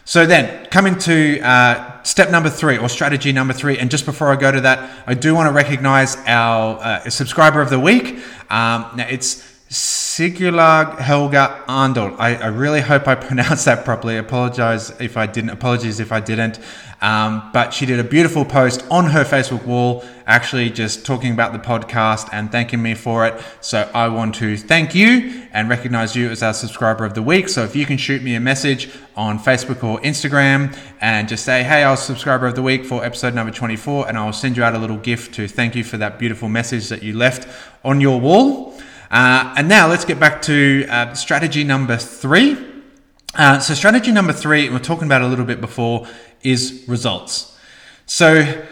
So 0.08 0.24
then, 0.24 0.64
coming 0.70 0.98
to 1.00 1.38
uh, 1.40 2.02
step 2.02 2.30
number 2.30 2.48
three 2.48 2.78
or 2.78 2.88
strategy 2.88 3.30
number 3.30 3.52
three, 3.52 3.76
and 3.76 3.90
just 3.90 4.06
before 4.06 4.28
I 4.28 4.36
go 4.36 4.50
to 4.50 4.62
that, 4.62 5.04
I 5.06 5.12
do 5.12 5.34
want 5.34 5.48
to 5.48 5.52
recognize 5.52 6.16
our 6.24 6.78
uh, 6.82 7.10
subscriber 7.10 7.60
of 7.60 7.68
the 7.68 7.78
week. 7.78 8.16
Um, 8.48 8.88
now 8.96 9.06
it's 9.06 9.57
Sigurlag 9.70 10.98
Helga 10.98 11.62
Andol. 11.68 12.16
I, 12.18 12.36
I, 12.36 12.46
really 12.46 12.80
hope 12.80 13.06
I 13.06 13.14
pronounced 13.26 13.66
that 13.66 13.84
properly. 13.84 14.16
Apologize 14.16 14.98
if 14.98 15.18
I 15.18 15.26
didn't. 15.26 15.50
Apologies 15.50 16.00
if 16.00 16.10
I 16.10 16.20
didn't. 16.20 16.58
Um, 17.02 17.50
but 17.52 17.74
she 17.74 17.84
did 17.84 18.00
a 18.00 18.04
beautiful 18.04 18.46
post 18.46 18.84
on 18.90 19.10
her 19.10 19.24
Facebook 19.24 19.64
wall, 19.66 20.04
actually 20.26 20.70
just 20.70 21.04
talking 21.04 21.32
about 21.32 21.52
the 21.52 21.58
podcast 21.58 22.30
and 22.32 22.50
thanking 22.50 22.82
me 22.82 22.94
for 22.94 23.26
it. 23.26 23.40
So 23.60 23.88
I 23.94 24.08
want 24.08 24.34
to 24.36 24.56
thank 24.56 24.94
you 24.94 25.46
and 25.52 25.68
recognize 25.68 26.16
you 26.16 26.30
as 26.30 26.42
our 26.42 26.54
subscriber 26.54 27.04
of 27.04 27.12
the 27.12 27.22
week. 27.22 27.50
So 27.50 27.62
if 27.62 27.76
you 27.76 27.84
can 27.84 27.98
shoot 27.98 28.22
me 28.22 28.34
a 28.36 28.40
message 28.40 28.90
on 29.16 29.38
Facebook 29.38 29.84
or 29.84 30.00
Instagram 30.00 30.76
and 31.00 31.28
just 31.28 31.44
say, 31.44 31.62
hey, 31.62 31.84
I 31.84 31.90
was 31.90 32.02
subscriber 32.02 32.46
of 32.46 32.54
the 32.54 32.62
week 32.62 32.86
for 32.86 33.04
episode 33.04 33.34
number 33.34 33.52
24, 33.52 34.08
and 34.08 34.16
I'll 34.16 34.32
send 34.32 34.56
you 34.56 34.64
out 34.64 34.74
a 34.74 34.78
little 34.78 34.96
gift 34.96 35.34
to 35.34 35.46
thank 35.46 35.76
you 35.76 35.84
for 35.84 35.98
that 35.98 36.18
beautiful 36.18 36.48
message 36.48 36.88
that 36.88 37.02
you 37.02 37.16
left 37.16 37.46
on 37.84 38.00
your 38.00 38.18
wall. 38.18 38.74
Uh, 39.10 39.54
and 39.56 39.68
now 39.68 39.88
let's 39.88 40.04
get 40.04 40.20
back 40.20 40.42
to 40.42 40.86
uh, 40.88 41.14
strategy 41.14 41.64
number 41.64 41.96
three. 41.96 42.56
Uh, 43.34 43.58
so, 43.58 43.74
strategy 43.74 44.12
number 44.12 44.32
three, 44.32 44.68
we're 44.68 44.78
talking 44.78 45.06
about 45.06 45.22
a 45.22 45.26
little 45.26 45.44
bit 45.44 45.60
before, 45.60 46.06
is 46.42 46.84
results. 46.86 47.56
So, 48.06 48.64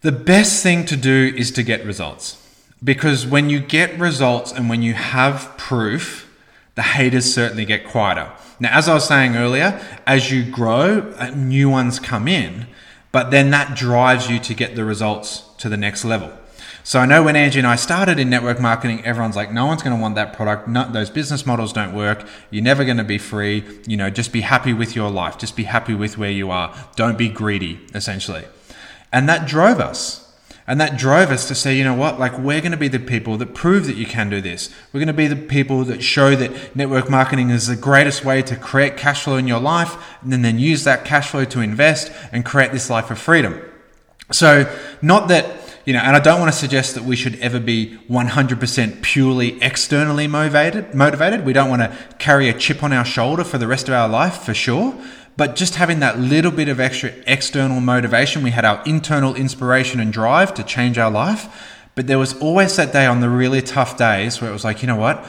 the 0.00 0.12
best 0.12 0.62
thing 0.62 0.84
to 0.86 0.96
do 0.96 1.32
is 1.36 1.50
to 1.52 1.62
get 1.62 1.84
results. 1.84 2.42
Because 2.84 3.26
when 3.26 3.50
you 3.50 3.58
get 3.58 3.98
results 3.98 4.52
and 4.52 4.68
when 4.68 4.82
you 4.82 4.94
have 4.94 5.54
proof, 5.56 6.30
the 6.74 6.82
haters 6.82 7.32
certainly 7.32 7.64
get 7.64 7.86
quieter. 7.86 8.30
Now, 8.60 8.76
as 8.76 8.88
I 8.88 8.94
was 8.94 9.08
saying 9.08 9.36
earlier, 9.36 9.80
as 10.06 10.30
you 10.30 10.50
grow, 10.50 11.12
uh, 11.18 11.30
new 11.30 11.70
ones 11.70 11.98
come 11.98 12.28
in, 12.28 12.66
but 13.12 13.30
then 13.30 13.50
that 13.50 13.76
drives 13.76 14.28
you 14.30 14.38
to 14.40 14.54
get 14.54 14.76
the 14.76 14.84
results 14.84 15.42
to 15.58 15.68
the 15.68 15.76
next 15.76 16.04
level. 16.04 16.30
So 16.82 17.00
I 17.00 17.06
know 17.06 17.22
when 17.22 17.36
Angie 17.36 17.58
and 17.58 17.66
I 17.66 17.76
started 17.76 18.18
in 18.18 18.30
network 18.30 18.60
marketing, 18.60 19.04
everyone's 19.04 19.36
like, 19.36 19.52
no 19.52 19.66
one's 19.66 19.82
going 19.82 19.96
to 19.96 20.00
want 20.00 20.14
that 20.14 20.32
product. 20.32 20.68
No, 20.68 20.88
those 20.90 21.10
business 21.10 21.44
models 21.44 21.72
don't 21.72 21.94
work. 21.94 22.26
You're 22.50 22.62
never 22.62 22.84
going 22.84 22.96
to 22.98 23.04
be 23.04 23.18
free. 23.18 23.64
You 23.86 23.96
know, 23.96 24.10
just 24.10 24.32
be 24.32 24.42
happy 24.42 24.72
with 24.72 24.94
your 24.94 25.10
life. 25.10 25.38
Just 25.38 25.56
be 25.56 25.64
happy 25.64 25.94
with 25.94 26.16
where 26.16 26.30
you 26.30 26.50
are. 26.50 26.74
Don't 26.94 27.18
be 27.18 27.28
greedy, 27.28 27.80
essentially. 27.94 28.44
And 29.12 29.28
that 29.28 29.46
drove 29.48 29.80
us. 29.80 30.26
And 30.68 30.80
that 30.80 30.98
drove 30.98 31.30
us 31.30 31.46
to 31.48 31.54
say, 31.54 31.76
you 31.76 31.84
know 31.84 31.94
what, 31.94 32.18
like 32.18 32.36
we're 32.38 32.60
going 32.60 32.72
to 32.72 32.76
be 32.76 32.88
the 32.88 32.98
people 32.98 33.36
that 33.36 33.54
prove 33.54 33.86
that 33.86 33.96
you 33.96 34.04
can 34.04 34.28
do 34.28 34.40
this. 34.40 34.68
We're 34.92 34.98
going 34.98 35.06
to 35.06 35.12
be 35.12 35.28
the 35.28 35.36
people 35.36 35.84
that 35.84 36.02
show 36.02 36.34
that 36.34 36.74
network 36.74 37.08
marketing 37.08 37.50
is 37.50 37.68
the 37.68 37.76
greatest 37.76 38.24
way 38.24 38.42
to 38.42 38.56
create 38.56 38.96
cash 38.96 39.22
flow 39.22 39.36
in 39.36 39.46
your 39.46 39.60
life 39.60 39.96
and 40.22 40.32
then, 40.32 40.42
then 40.42 40.58
use 40.58 40.82
that 40.82 41.04
cash 41.04 41.30
flow 41.30 41.44
to 41.44 41.60
invest 41.60 42.10
and 42.32 42.44
create 42.44 42.72
this 42.72 42.90
life 42.90 43.12
of 43.12 43.18
freedom. 43.18 43.60
So, 44.32 44.68
not 45.00 45.28
that 45.28 45.65
you 45.86 45.92
know, 45.92 46.00
and 46.00 46.16
I 46.16 46.18
don't 46.18 46.40
want 46.40 46.52
to 46.52 46.58
suggest 46.58 46.96
that 46.96 47.04
we 47.04 47.14
should 47.14 47.36
ever 47.36 47.60
be 47.60 47.96
100% 48.10 49.02
purely 49.02 49.62
externally 49.62 50.26
motivated. 50.26 50.92
Motivated. 50.92 51.46
We 51.46 51.52
don't 51.52 51.70
want 51.70 51.82
to 51.82 51.96
carry 52.18 52.48
a 52.48 52.58
chip 52.58 52.82
on 52.82 52.92
our 52.92 53.04
shoulder 53.04 53.44
for 53.44 53.56
the 53.56 53.68
rest 53.68 53.88
of 53.88 53.94
our 53.94 54.08
life, 54.08 54.42
for 54.42 54.52
sure. 54.52 55.00
But 55.36 55.54
just 55.54 55.76
having 55.76 56.00
that 56.00 56.18
little 56.18 56.50
bit 56.50 56.68
of 56.68 56.80
extra 56.80 57.12
external 57.28 57.80
motivation, 57.80 58.42
we 58.42 58.50
had 58.50 58.64
our 58.64 58.82
internal 58.84 59.36
inspiration 59.36 60.00
and 60.00 60.12
drive 60.12 60.54
to 60.54 60.64
change 60.64 60.98
our 60.98 61.10
life. 61.10 61.46
But 61.94 62.08
there 62.08 62.18
was 62.18 62.36
always 62.40 62.74
that 62.76 62.92
day 62.92 63.06
on 63.06 63.20
the 63.20 63.30
really 63.30 63.62
tough 63.62 63.96
days 63.96 64.40
where 64.40 64.50
it 64.50 64.52
was 64.52 64.64
like, 64.64 64.82
you 64.82 64.88
know 64.88 64.96
what? 64.96 65.24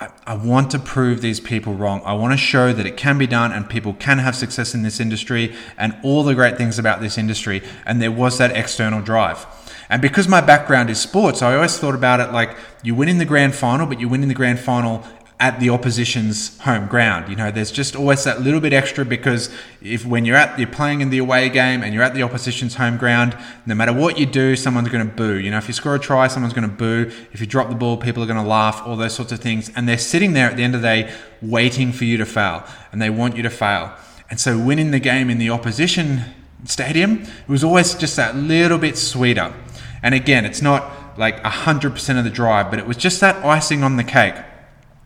I, 0.00 0.08
I 0.26 0.34
want 0.36 0.70
to 0.70 0.78
prove 0.78 1.20
these 1.20 1.38
people 1.38 1.74
wrong. 1.74 2.00
I 2.06 2.14
want 2.14 2.32
to 2.32 2.38
show 2.38 2.72
that 2.72 2.86
it 2.86 2.96
can 2.96 3.18
be 3.18 3.26
done 3.26 3.52
and 3.52 3.68
people 3.68 3.92
can 3.92 4.18
have 4.18 4.34
success 4.34 4.74
in 4.74 4.84
this 4.84 5.00
industry 5.00 5.54
and 5.76 5.94
all 6.02 6.22
the 6.22 6.34
great 6.34 6.56
things 6.56 6.78
about 6.78 7.02
this 7.02 7.18
industry. 7.18 7.62
And 7.84 8.00
there 8.00 8.12
was 8.12 8.38
that 8.38 8.56
external 8.56 9.02
drive. 9.02 9.44
And 9.90 10.02
because 10.02 10.28
my 10.28 10.40
background 10.40 10.90
is 10.90 11.00
sports, 11.00 11.40
I 11.40 11.54
always 11.54 11.78
thought 11.78 11.94
about 11.94 12.20
it 12.20 12.32
like 12.32 12.56
you 12.82 12.94
win 12.94 13.08
in 13.08 13.18
the 13.18 13.24
grand 13.24 13.54
final, 13.54 13.86
but 13.86 14.00
you 14.00 14.08
win 14.08 14.22
in 14.22 14.28
the 14.28 14.34
grand 14.34 14.60
final 14.60 15.04
at 15.40 15.60
the 15.60 15.70
opposition's 15.70 16.58
home 16.60 16.88
ground. 16.88 17.28
You 17.28 17.36
know, 17.36 17.50
there's 17.50 17.70
just 17.70 17.94
always 17.94 18.24
that 18.24 18.40
little 18.42 18.60
bit 18.60 18.72
extra 18.72 19.04
because 19.04 19.50
if 19.80 20.04
when 20.04 20.24
you're 20.24 20.36
at 20.36 20.58
you're 20.58 20.68
playing 20.68 21.00
in 21.00 21.10
the 21.10 21.18
away 21.18 21.48
game 21.48 21.82
and 21.82 21.94
you're 21.94 22.02
at 22.02 22.14
the 22.14 22.24
opposition's 22.24 22.74
home 22.74 22.96
ground, 22.96 23.36
no 23.64 23.74
matter 23.74 23.92
what 23.92 24.18
you 24.18 24.26
do, 24.26 24.56
someone's 24.56 24.88
going 24.88 25.06
to 25.06 25.14
boo. 25.14 25.38
You 25.38 25.50
know, 25.50 25.58
if 25.58 25.68
you 25.68 25.74
score 25.74 25.94
a 25.94 25.98
try, 25.98 26.26
someone's 26.26 26.54
going 26.54 26.68
to 26.68 26.74
boo. 26.74 27.12
If 27.32 27.40
you 27.40 27.46
drop 27.46 27.68
the 27.68 27.76
ball, 27.76 27.96
people 27.96 28.22
are 28.22 28.26
going 28.26 28.42
to 28.42 28.48
laugh. 28.48 28.82
All 28.84 28.96
those 28.96 29.14
sorts 29.14 29.30
of 29.30 29.38
things, 29.38 29.70
and 29.76 29.88
they're 29.88 29.96
sitting 29.96 30.32
there 30.32 30.50
at 30.50 30.56
the 30.56 30.64
end 30.64 30.74
of 30.74 30.82
the 30.82 30.88
day 30.88 31.14
waiting 31.40 31.92
for 31.92 32.04
you 32.04 32.16
to 32.16 32.26
fail, 32.26 32.64
and 32.90 33.00
they 33.00 33.10
want 33.10 33.36
you 33.36 33.42
to 33.44 33.50
fail. 33.50 33.92
And 34.30 34.40
so, 34.40 34.58
winning 34.58 34.90
the 34.90 35.00
game 35.00 35.30
in 35.30 35.38
the 35.38 35.50
opposition 35.50 36.24
stadium, 36.64 37.22
it 37.22 37.48
was 37.48 37.62
always 37.62 37.94
just 37.94 38.16
that 38.16 38.34
little 38.34 38.78
bit 38.78 38.98
sweeter. 38.98 39.54
And 40.02 40.14
again, 40.14 40.44
it's 40.44 40.62
not 40.62 41.18
like 41.18 41.42
100% 41.42 42.18
of 42.18 42.24
the 42.24 42.30
drive, 42.30 42.70
but 42.70 42.78
it 42.78 42.86
was 42.86 42.96
just 42.96 43.20
that 43.20 43.44
icing 43.44 43.82
on 43.82 43.96
the 43.96 44.04
cake. 44.04 44.34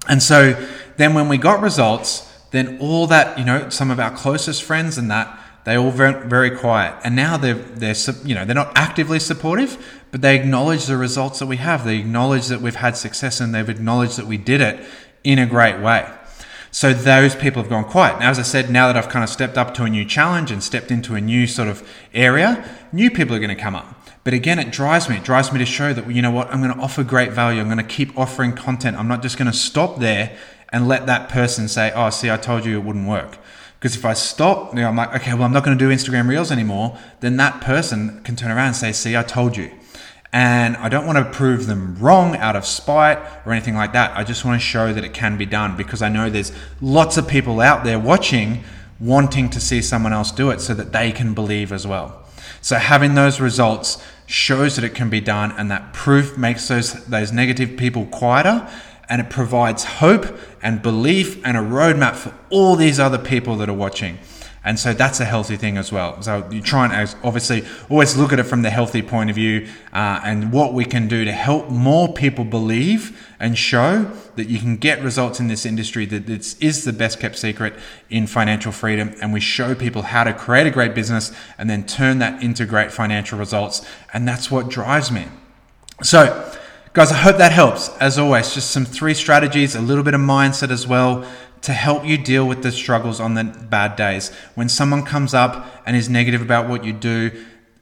And 0.08 0.22
so 0.22 0.52
then 0.96 1.14
when 1.14 1.28
we 1.28 1.38
got 1.38 1.61
results, 1.61 2.28
then 2.50 2.78
all 2.80 3.06
that, 3.06 3.38
you 3.38 3.44
know, 3.44 3.68
some 3.70 3.90
of 3.90 3.99
our 3.99 4.11
closest 4.11 4.62
friends 4.62 4.99
and 4.99 5.11
that, 5.11 5.38
they 5.64 5.76
all 5.76 5.90
went 5.90 6.25
very 6.25 6.50
quiet. 6.50 7.00
And 7.04 7.14
now 7.14 7.37
they're, 7.37 7.54
they're, 7.54 7.94
you 8.25 8.34
know, 8.34 8.44
they're 8.44 8.54
not 8.54 8.72
actively 8.75 9.20
supportive, 9.20 10.02
but 10.11 10.20
they 10.20 10.37
acknowledge 10.37 10.87
the 10.87 10.96
results 10.96 11.38
that 11.38 11.46
we 11.46 11.56
have. 11.58 11.84
They 11.84 11.99
acknowledge 11.99 12.49
that 12.49 12.61
we've 12.61 12.75
had 12.75 12.96
success 12.96 13.40
and 13.40 13.54
they've 13.54 13.68
acknowledged 13.68 14.18
that 14.18 14.26
we 14.26 14.37
did 14.37 14.61
it 14.61 14.84
in 15.22 15.38
a 15.38 15.46
great 15.46 15.80
way. 15.80 16.11
So 16.72 16.92
those 16.92 17.37
people 17.37 17.62
have 17.62 17.70
gone 17.70 17.84
quiet. 17.84 18.18
Now, 18.18 18.30
as 18.30 18.38
I 18.38 18.42
said, 18.42 18.70
now 18.70 18.87
that 18.87 18.96
I've 18.96 19.11
kind 19.11 19.22
of 19.22 19.28
stepped 19.28 19.56
up 19.56 19.75
to 19.75 19.84
a 19.84 19.90
new 19.90 20.04
challenge 20.04 20.50
and 20.50 20.64
stepped 20.64 20.90
into 20.90 21.14
a 21.14 21.20
new 21.20 21.46
sort 21.46 21.68
of 21.68 21.88
area, 22.12 22.68
new 22.92 23.11
people 23.11 23.37
are 23.37 23.38
going 23.38 23.54
to 23.54 23.62
come 23.62 23.76
up. 23.76 24.01
But 24.24 24.34
again, 24.34 24.58
it 24.58 24.70
drives 24.70 25.08
me. 25.08 25.16
It 25.16 25.24
drives 25.24 25.52
me 25.52 25.58
to 25.58 25.66
show 25.66 25.92
that, 25.92 26.08
you 26.10 26.22
know 26.22 26.30
what, 26.30 26.52
I'm 26.52 26.62
going 26.62 26.74
to 26.74 26.80
offer 26.80 27.02
great 27.02 27.32
value. 27.32 27.60
I'm 27.60 27.66
going 27.66 27.78
to 27.78 27.84
keep 27.84 28.16
offering 28.16 28.52
content. 28.52 28.96
I'm 28.96 29.08
not 29.08 29.22
just 29.22 29.36
going 29.36 29.50
to 29.50 29.56
stop 29.56 29.98
there 29.98 30.36
and 30.72 30.86
let 30.86 31.06
that 31.06 31.28
person 31.28 31.68
say, 31.68 31.92
oh, 31.94 32.10
see, 32.10 32.30
I 32.30 32.36
told 32.36 32.64
you 32.64 32.78
it 32.78 32.84
wouldn't 32.84 33.08
work. 33.08 33.38
Because 33.78 33.96
if 33.96 34.04
I 34.04 34.12
stop, 34.12 34.74
you 34.74 34.80
know, 34.80 34.88
I'm 34.88 34.96
like, 34.96 35.12
okay, 35.16 35.34
well, 35.34 35.42
I'm 35.42 35.52
not 35.52 35.64
going 35.64 35.76
to 35.76 35.84
do 35.84 35.90
Instagram 35.92 36.28
Reels 36.28 36.52
anymore, 36.52 36.96
then 37.18 37.36
that 37.38 37.60
person 37.60 38.22
can 38.22 38.36
turn 38.36 38.52
around 38.52 38.68
and 38.68 38.76
say, 38.76 38.92
see, 38.92 39.16
I 39.16 39.24
told 39.24 39.56
you. 39.56 39.72
And 40.32 40.76
I 40.76 40.88
don't 40.88 41.04
want 41.04 41.18
to 41.18 41.24
prove 41.24 41.66
them 41.66 41.96
wrong 41.98 42.36
out 42.36 42.54
of 42.54 42.64
spite 42.64 43.18
or 43.44 43.52
anything 43.52 43.74
like 43.74 43.92
that. 43.92 44.16
I 44.16 44.22
just 44.24 44.44
want 44.44 44.58
to 44.58 44.64
show 44.66 44.92
that 44.92 45.04
it 45.04 45.12
can 45.12 45.36
be 45.36 45.46
done 45.46 45.76
because 45.76 46.00
I 46.00 46.08
know 46.08 46.30
there's 46.30 46.52
lots 46.80 47.16
of 47.16 47.26
people 47.26 47.60
out 47.60 47.84
there 47.84 47.98
watching 47.98 48.62
wanting 48.98 49.50
to 49.50 49.60
see 49.60 49.82
someone 49.82 50.12
else 50.12 50.30
do 50.30 50.50
it 50.50 50.60
so 50.60 50.74
that 50.74 50.92
they 50.92 51.10
can 51.10 51.34
believe 51.34 51.72
as 51.72 51.86
well. 51.86 52.21
So 52.61 52.76
having 52.76 53.14
those 53.14 53.40
results 53.40 54.02
shows 54.26 54.76
that 54.76 54.84
it 54.84 54.94
can 54.94 55.11
be 55.11 55.20
done 55.20 55.52
and 55.52 55.70
that 55.70 55.92
proof 55.92 56.38
makes 56.38 56.68
those, 56.68 57.04
those 57.06 57.32
negative 57.32 57.76
people 57.76 58.06
quieter 58.06 58.68
and 59.08 59.20
it 59.20 59.28
provides 59.28 59.84
hope 59.84 60.38
and 60.62 60.80
belief 60.80 61.44
and 61.44 61.56
a 61.56 61.61
roadmap 61.61 62.14
for 62.14 62.34
all 62.50 62.76
these 62.76 62.99
other 62.99 63.18
people 63.18 63.56
that 63.56 63.68
are 63.68 63.75
watching. 63.75 64.18
And 64.64 64.78
so 64.78 64.92
that's 64.92 65.19
a 65.19 65.25
healthy 65.25 65.57
thing 65.57 65.76
as 65.76 65.90
well. 65.90 66.23
So 66.23 66.49
you 66.50 66.62
try 66.62 66.87
and 66.87 67.16
obviously 67.25 67.64
always 67.90 68.16
look 68.16 68.33
at 68.33 68.38
it 68.38 68.45
from 68.45 68.62
the 68.62 68.71
healthy 68.71 69.02
point 69.02 69.28
of 69.28 69.35
view 69.35 69.69
uh, 69.92 70.21
and 70.25 70.52
what 70.52 70.73
we 70.73 70.85
can 70.85 71.09
do 71.09 71.25
to 71.25 71.33
help 71.33 71.69
more 71.69 72.12
people 72.12 72.45
believe 72.45 73.28
and 73.40 73.59
show 73.59 74.09
that 74.37 74.49
you 74.49 74.61
can 74.61 74.76
get 74.76 75.02
results 75.02 75.40
in 75.40 75.49
this 75.49 75.66
industry, 75.66 76.07
that 76.07 76.26
this 76.26 76.57
is 76.61 76.85
the 76.85 76.92
best 76.92 77.19
kept 77.19 77.37
secret 77.37 77.75
in 78.09 78.28
financial 78.28 78.71
freedom. 78.71 79.12
And 79.21 79.33
we 79.33 79.40
show 79.40 79.75
people 79.75 80.02
how 80.02 80.23
to 80.23 80.33
create 80.33 80.69
a 80.69 80.71
great 80.71 80.95
business 80.95 81.33
and 81.59 81.69
then 81.69 81.85
turn 81.85 82.21
that 82.21 82.40
into 82.40 82.64
great 82.64 82.92
financial 82.92 83.40
results. 83.40 83.85
And 84.12 84.28
that's 84.28 84.49
what 84.49 84.69
drives 84.69 85.11
me. 85.11 85.26
So, 86.04 86.52
guys, 86.92 87.11
I 87.11 87.16
hope 87.16 87.38
that 87.38 87.50
helps. 87.50 87.88
As 87.97 88.16
always, 88.16 88.54
just 88.54 88.71
some 88.71 88.85
three 88.85 89.14
strategies, 89.14 89.75
a 89.75 89.81
little 89.81 90.04
bit 90.04 90.14
of 90.14 90.21
mindset 90.21 90.71
as 90.71 90.87
well 90.87 91.26
to 91.62 91.73
help 91.73 92.04
you 92.04 92.19
deal 92.19 92.47
with 92.47 92.62
the 92.62 92.73
struggles 92.73 93.21
on 93.21 93.35
the 93.35 93.45
bad 93.45 93.97
days. 93.97 94.31
When 94.54 94.69
someone 94.69 95.04
comes 95.04 95.33
up 95.33 95.66
and 95.87 95.97
is 95.97 96.09
negative 96.09 96.42
about 96.42 96.69
what 96.69 96.85
you 96.85 96.92
do, 96.92 97.31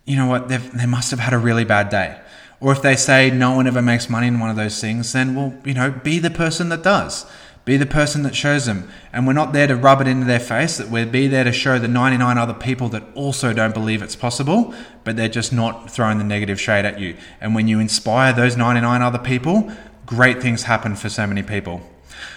you 0.05 0.17
know 0.17 0.27
what? 0.27 0.49
They 0.49 0.87
must 0.87 1.11
have 1.11 1.21
had 1.21 1.33
a 1.33 1.39
really 1.39 1.65
bad 1.65 1.89
day. 1.89 2.21
Or 2.61 2.73
if 2.73 2.83
they 2.83 2.95
say 2.95 3.31
no 3.31 3.53
one 3.53 3.67
ever 3.67 3.81
makes 3.81 4.11
money 4.11 4.27
in 4.27 4.39
one 4.39 4.51
of 4.51 4.57
those 4.57 4.81
things, 4.81 5.13
then, 5.13 5.35
well, 5.35 5.55
you 5.65 5.73
know, 5.73 5.91
be 5.91 6.19
the 6.19 6.31
person 6.31 6.69
that 6.69 6.83
does. 6.83 7.25
Be 7.65 7.79
the 7.79 7.87
person 7.87 8.23
that 8.25 8.35
shows 8.35 8.67
them. 8.67 8.91
And 9.13 9.27
we're 9.27 9.33
not 9.33 9.53
there 9.53 9.67
to 9.67 9.77
rub 9.77 10.01
it 10.01 10.09
into 10.09 10.27
their 10.27 10.41
face, 10.41 10.77
that 10.77 10.89
we're 10.89 11.07
be 11.07 11.27
there 11.27 11.45
to 11.45 11.53
show 11.53 11.79
the 11.79 11.89
99 11.89 12.37
other 12.37 12.55
people 12.55 12.89
that 12.91 13.05
also 13.15 13.53
don't 13.53 13.73
believe 13.73 14.03
it's 14.03 14.17
possible, 14.17 14.75
but 15.05 15.17
they're 15.17 15.29
just 15.29 15.53
not 15.53 15.91
throwing 15.91 16.19
the 16.19 16.25
negative 16.25 16.61
shade 16.61 16.85
at 16.85 16.99
you. 16.99 17.17
And 17.41 17.55
when 17.55 17.69
you 17.69 17.81
inspire 17.81 18.33
those 18.33 18.57
99 18.57 19.01
other 19.01 19.19
people, 19.19 19.71
great 20.05 20.43
things 20.43 20.65
happen 20.65 20.97
for 20.97 21.09
so 21.09 21.27
many 21.27 21.43
people. 21.43 21.83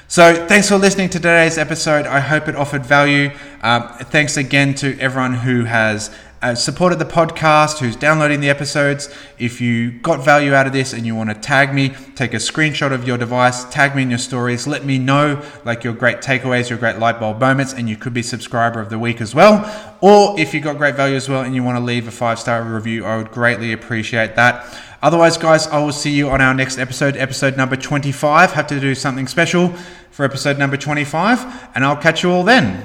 So, 0.08 0.46
thanks 0.48 0.70
for 0.70 0.78
listening 0.78 1.10
to 1.10 1.20
today's 1.20 1.58
episode. 1.58 2.06
I 2.06 2.20
hope 2.20 2.48
it 2.48 2.56
offered 2.56 2.86
value. 2.86 3.32
Um, 3.62 3.88
thanks 3.90 4.38
again 4.38 4.76
to 4.76 4.98
everyone 5.00 5.34
who 5.34 5.64
has 5.64 6.16
uh, 6.44 6.54
supported 6.54 7.00
the 7.00 7.06
podcast, 7.06 7.80
who's 7.80 7.96
downloading 7.96 8.42
the 8.42 8.50
episodes. 8.50 9.08
If 9.40 9.62
you 9.62 9.92
got 9.92 10.26
value 10.26 10.54
out 10.54 10.68
of 10.68 10.74
this 10.74 10.92
and 10.92 11.06
you 11.06 11.16
want 11.16 11.30
to 11.30 11.36
tag 11.36 11.74
me, 11.74 11.96
take 12.16 12.34
a 12.34 12.38
screenshot 12.38 12.92
of 12.92 13.08
your 13.08 13.18
device, 13.18 13.64
tag 13.72 13.96
me 13.96 14.02
in 14.04 14.10
your 14.10 14.20
stories, 14.20 14.68
let 14.68 14.84
me 14.84 15.00
know 15.00 15.42
like 15.64 15.86
your 15.86 15.94
great 15.94 16.18
takeaways, 16.18 16.70
your 16.70 16.78
great 16.78 17.00
light 17.00 17.18
bulb 17.18 17.40
moments, 17.40 17.72
and 17.72 17.88
you 17.88 17.96
could 17.96 18.14
be 18.14 18.22
subscriber 18.22 18.82
of 18.82 18.90
the 18.90 19.00
week 19.00 19.22
as 19.22 19.34
well. 19.34 19.96
Or 20.02 20.38
if 20.38 20.54
you 20.54 20.60
got 20.60 20.78
great 20.78 20.96
value 20.96 21.16
as 21.16 21.30
well 21.30 21.44
and 21.44 21.56
you 21.56 21.64
want 21.64 21.78
to 21.78 21.84
leave 21.84 22.10
a 22.10 22.12
five 22.12 22.38
star 22.38 22.62
review, 22.62 23.06
I 23.06 23.16
would 23.16 23.32
greatly 23.32 23.72
appreciate 23.72 24.36
that. 24.36 24.66
Otherwise, 25.04 25.38
guys, 25.38 25.68
I 25.68 25.80
will 25.80 25.92
see 25.92 26.12
you 26.12 26.30
on 26.30 26.40
our 26.40 26.54
next 26.54 26.80
episode, 26.80 27.18
episode 27.18 27.58
number 27.58 27.76
25. 27.76 28.54
Have 28.54 28.68
to 28.68 28.80
do 28.80 28.96
something 28.96 29.28
special 29.28 29.68
for 30.12 30.24
episode 30.24 30.58
number 30.58 30.78
25, 30.78 31.72
and 31.76 31.84
I'll 31.84 31.98
catch 31.98 32.24
you 32.24 32.32
all 32.32 32.44
then. 32.44 32.82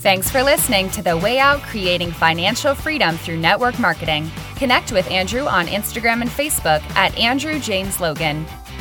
Thanks 0.00 0.30
for 0.30 0.42
listening 0.42 0.88
to 0.92 1.02
The 1.02 1.18
Way 1.18 1.38
Out 1.38 1.60
Creating 1.60 2.10
Financial 2.10 2.74
Freedom 2.74 3.18
Through 3.18 3.36
Network 3.36 3.78
Marketing. 3.78 4.30
Connect 4.56 4.92
with 4.92 5.10
Andrew 5.10 5.42
on 5.42 5.66
Instagram 5.66 6.22
and 6.22 6.30
Facebook 6.30 6.80
at 6.96 7.14
Andrew 7.18 7.58
James 7.58 8.00
Logan. 8.00 8.46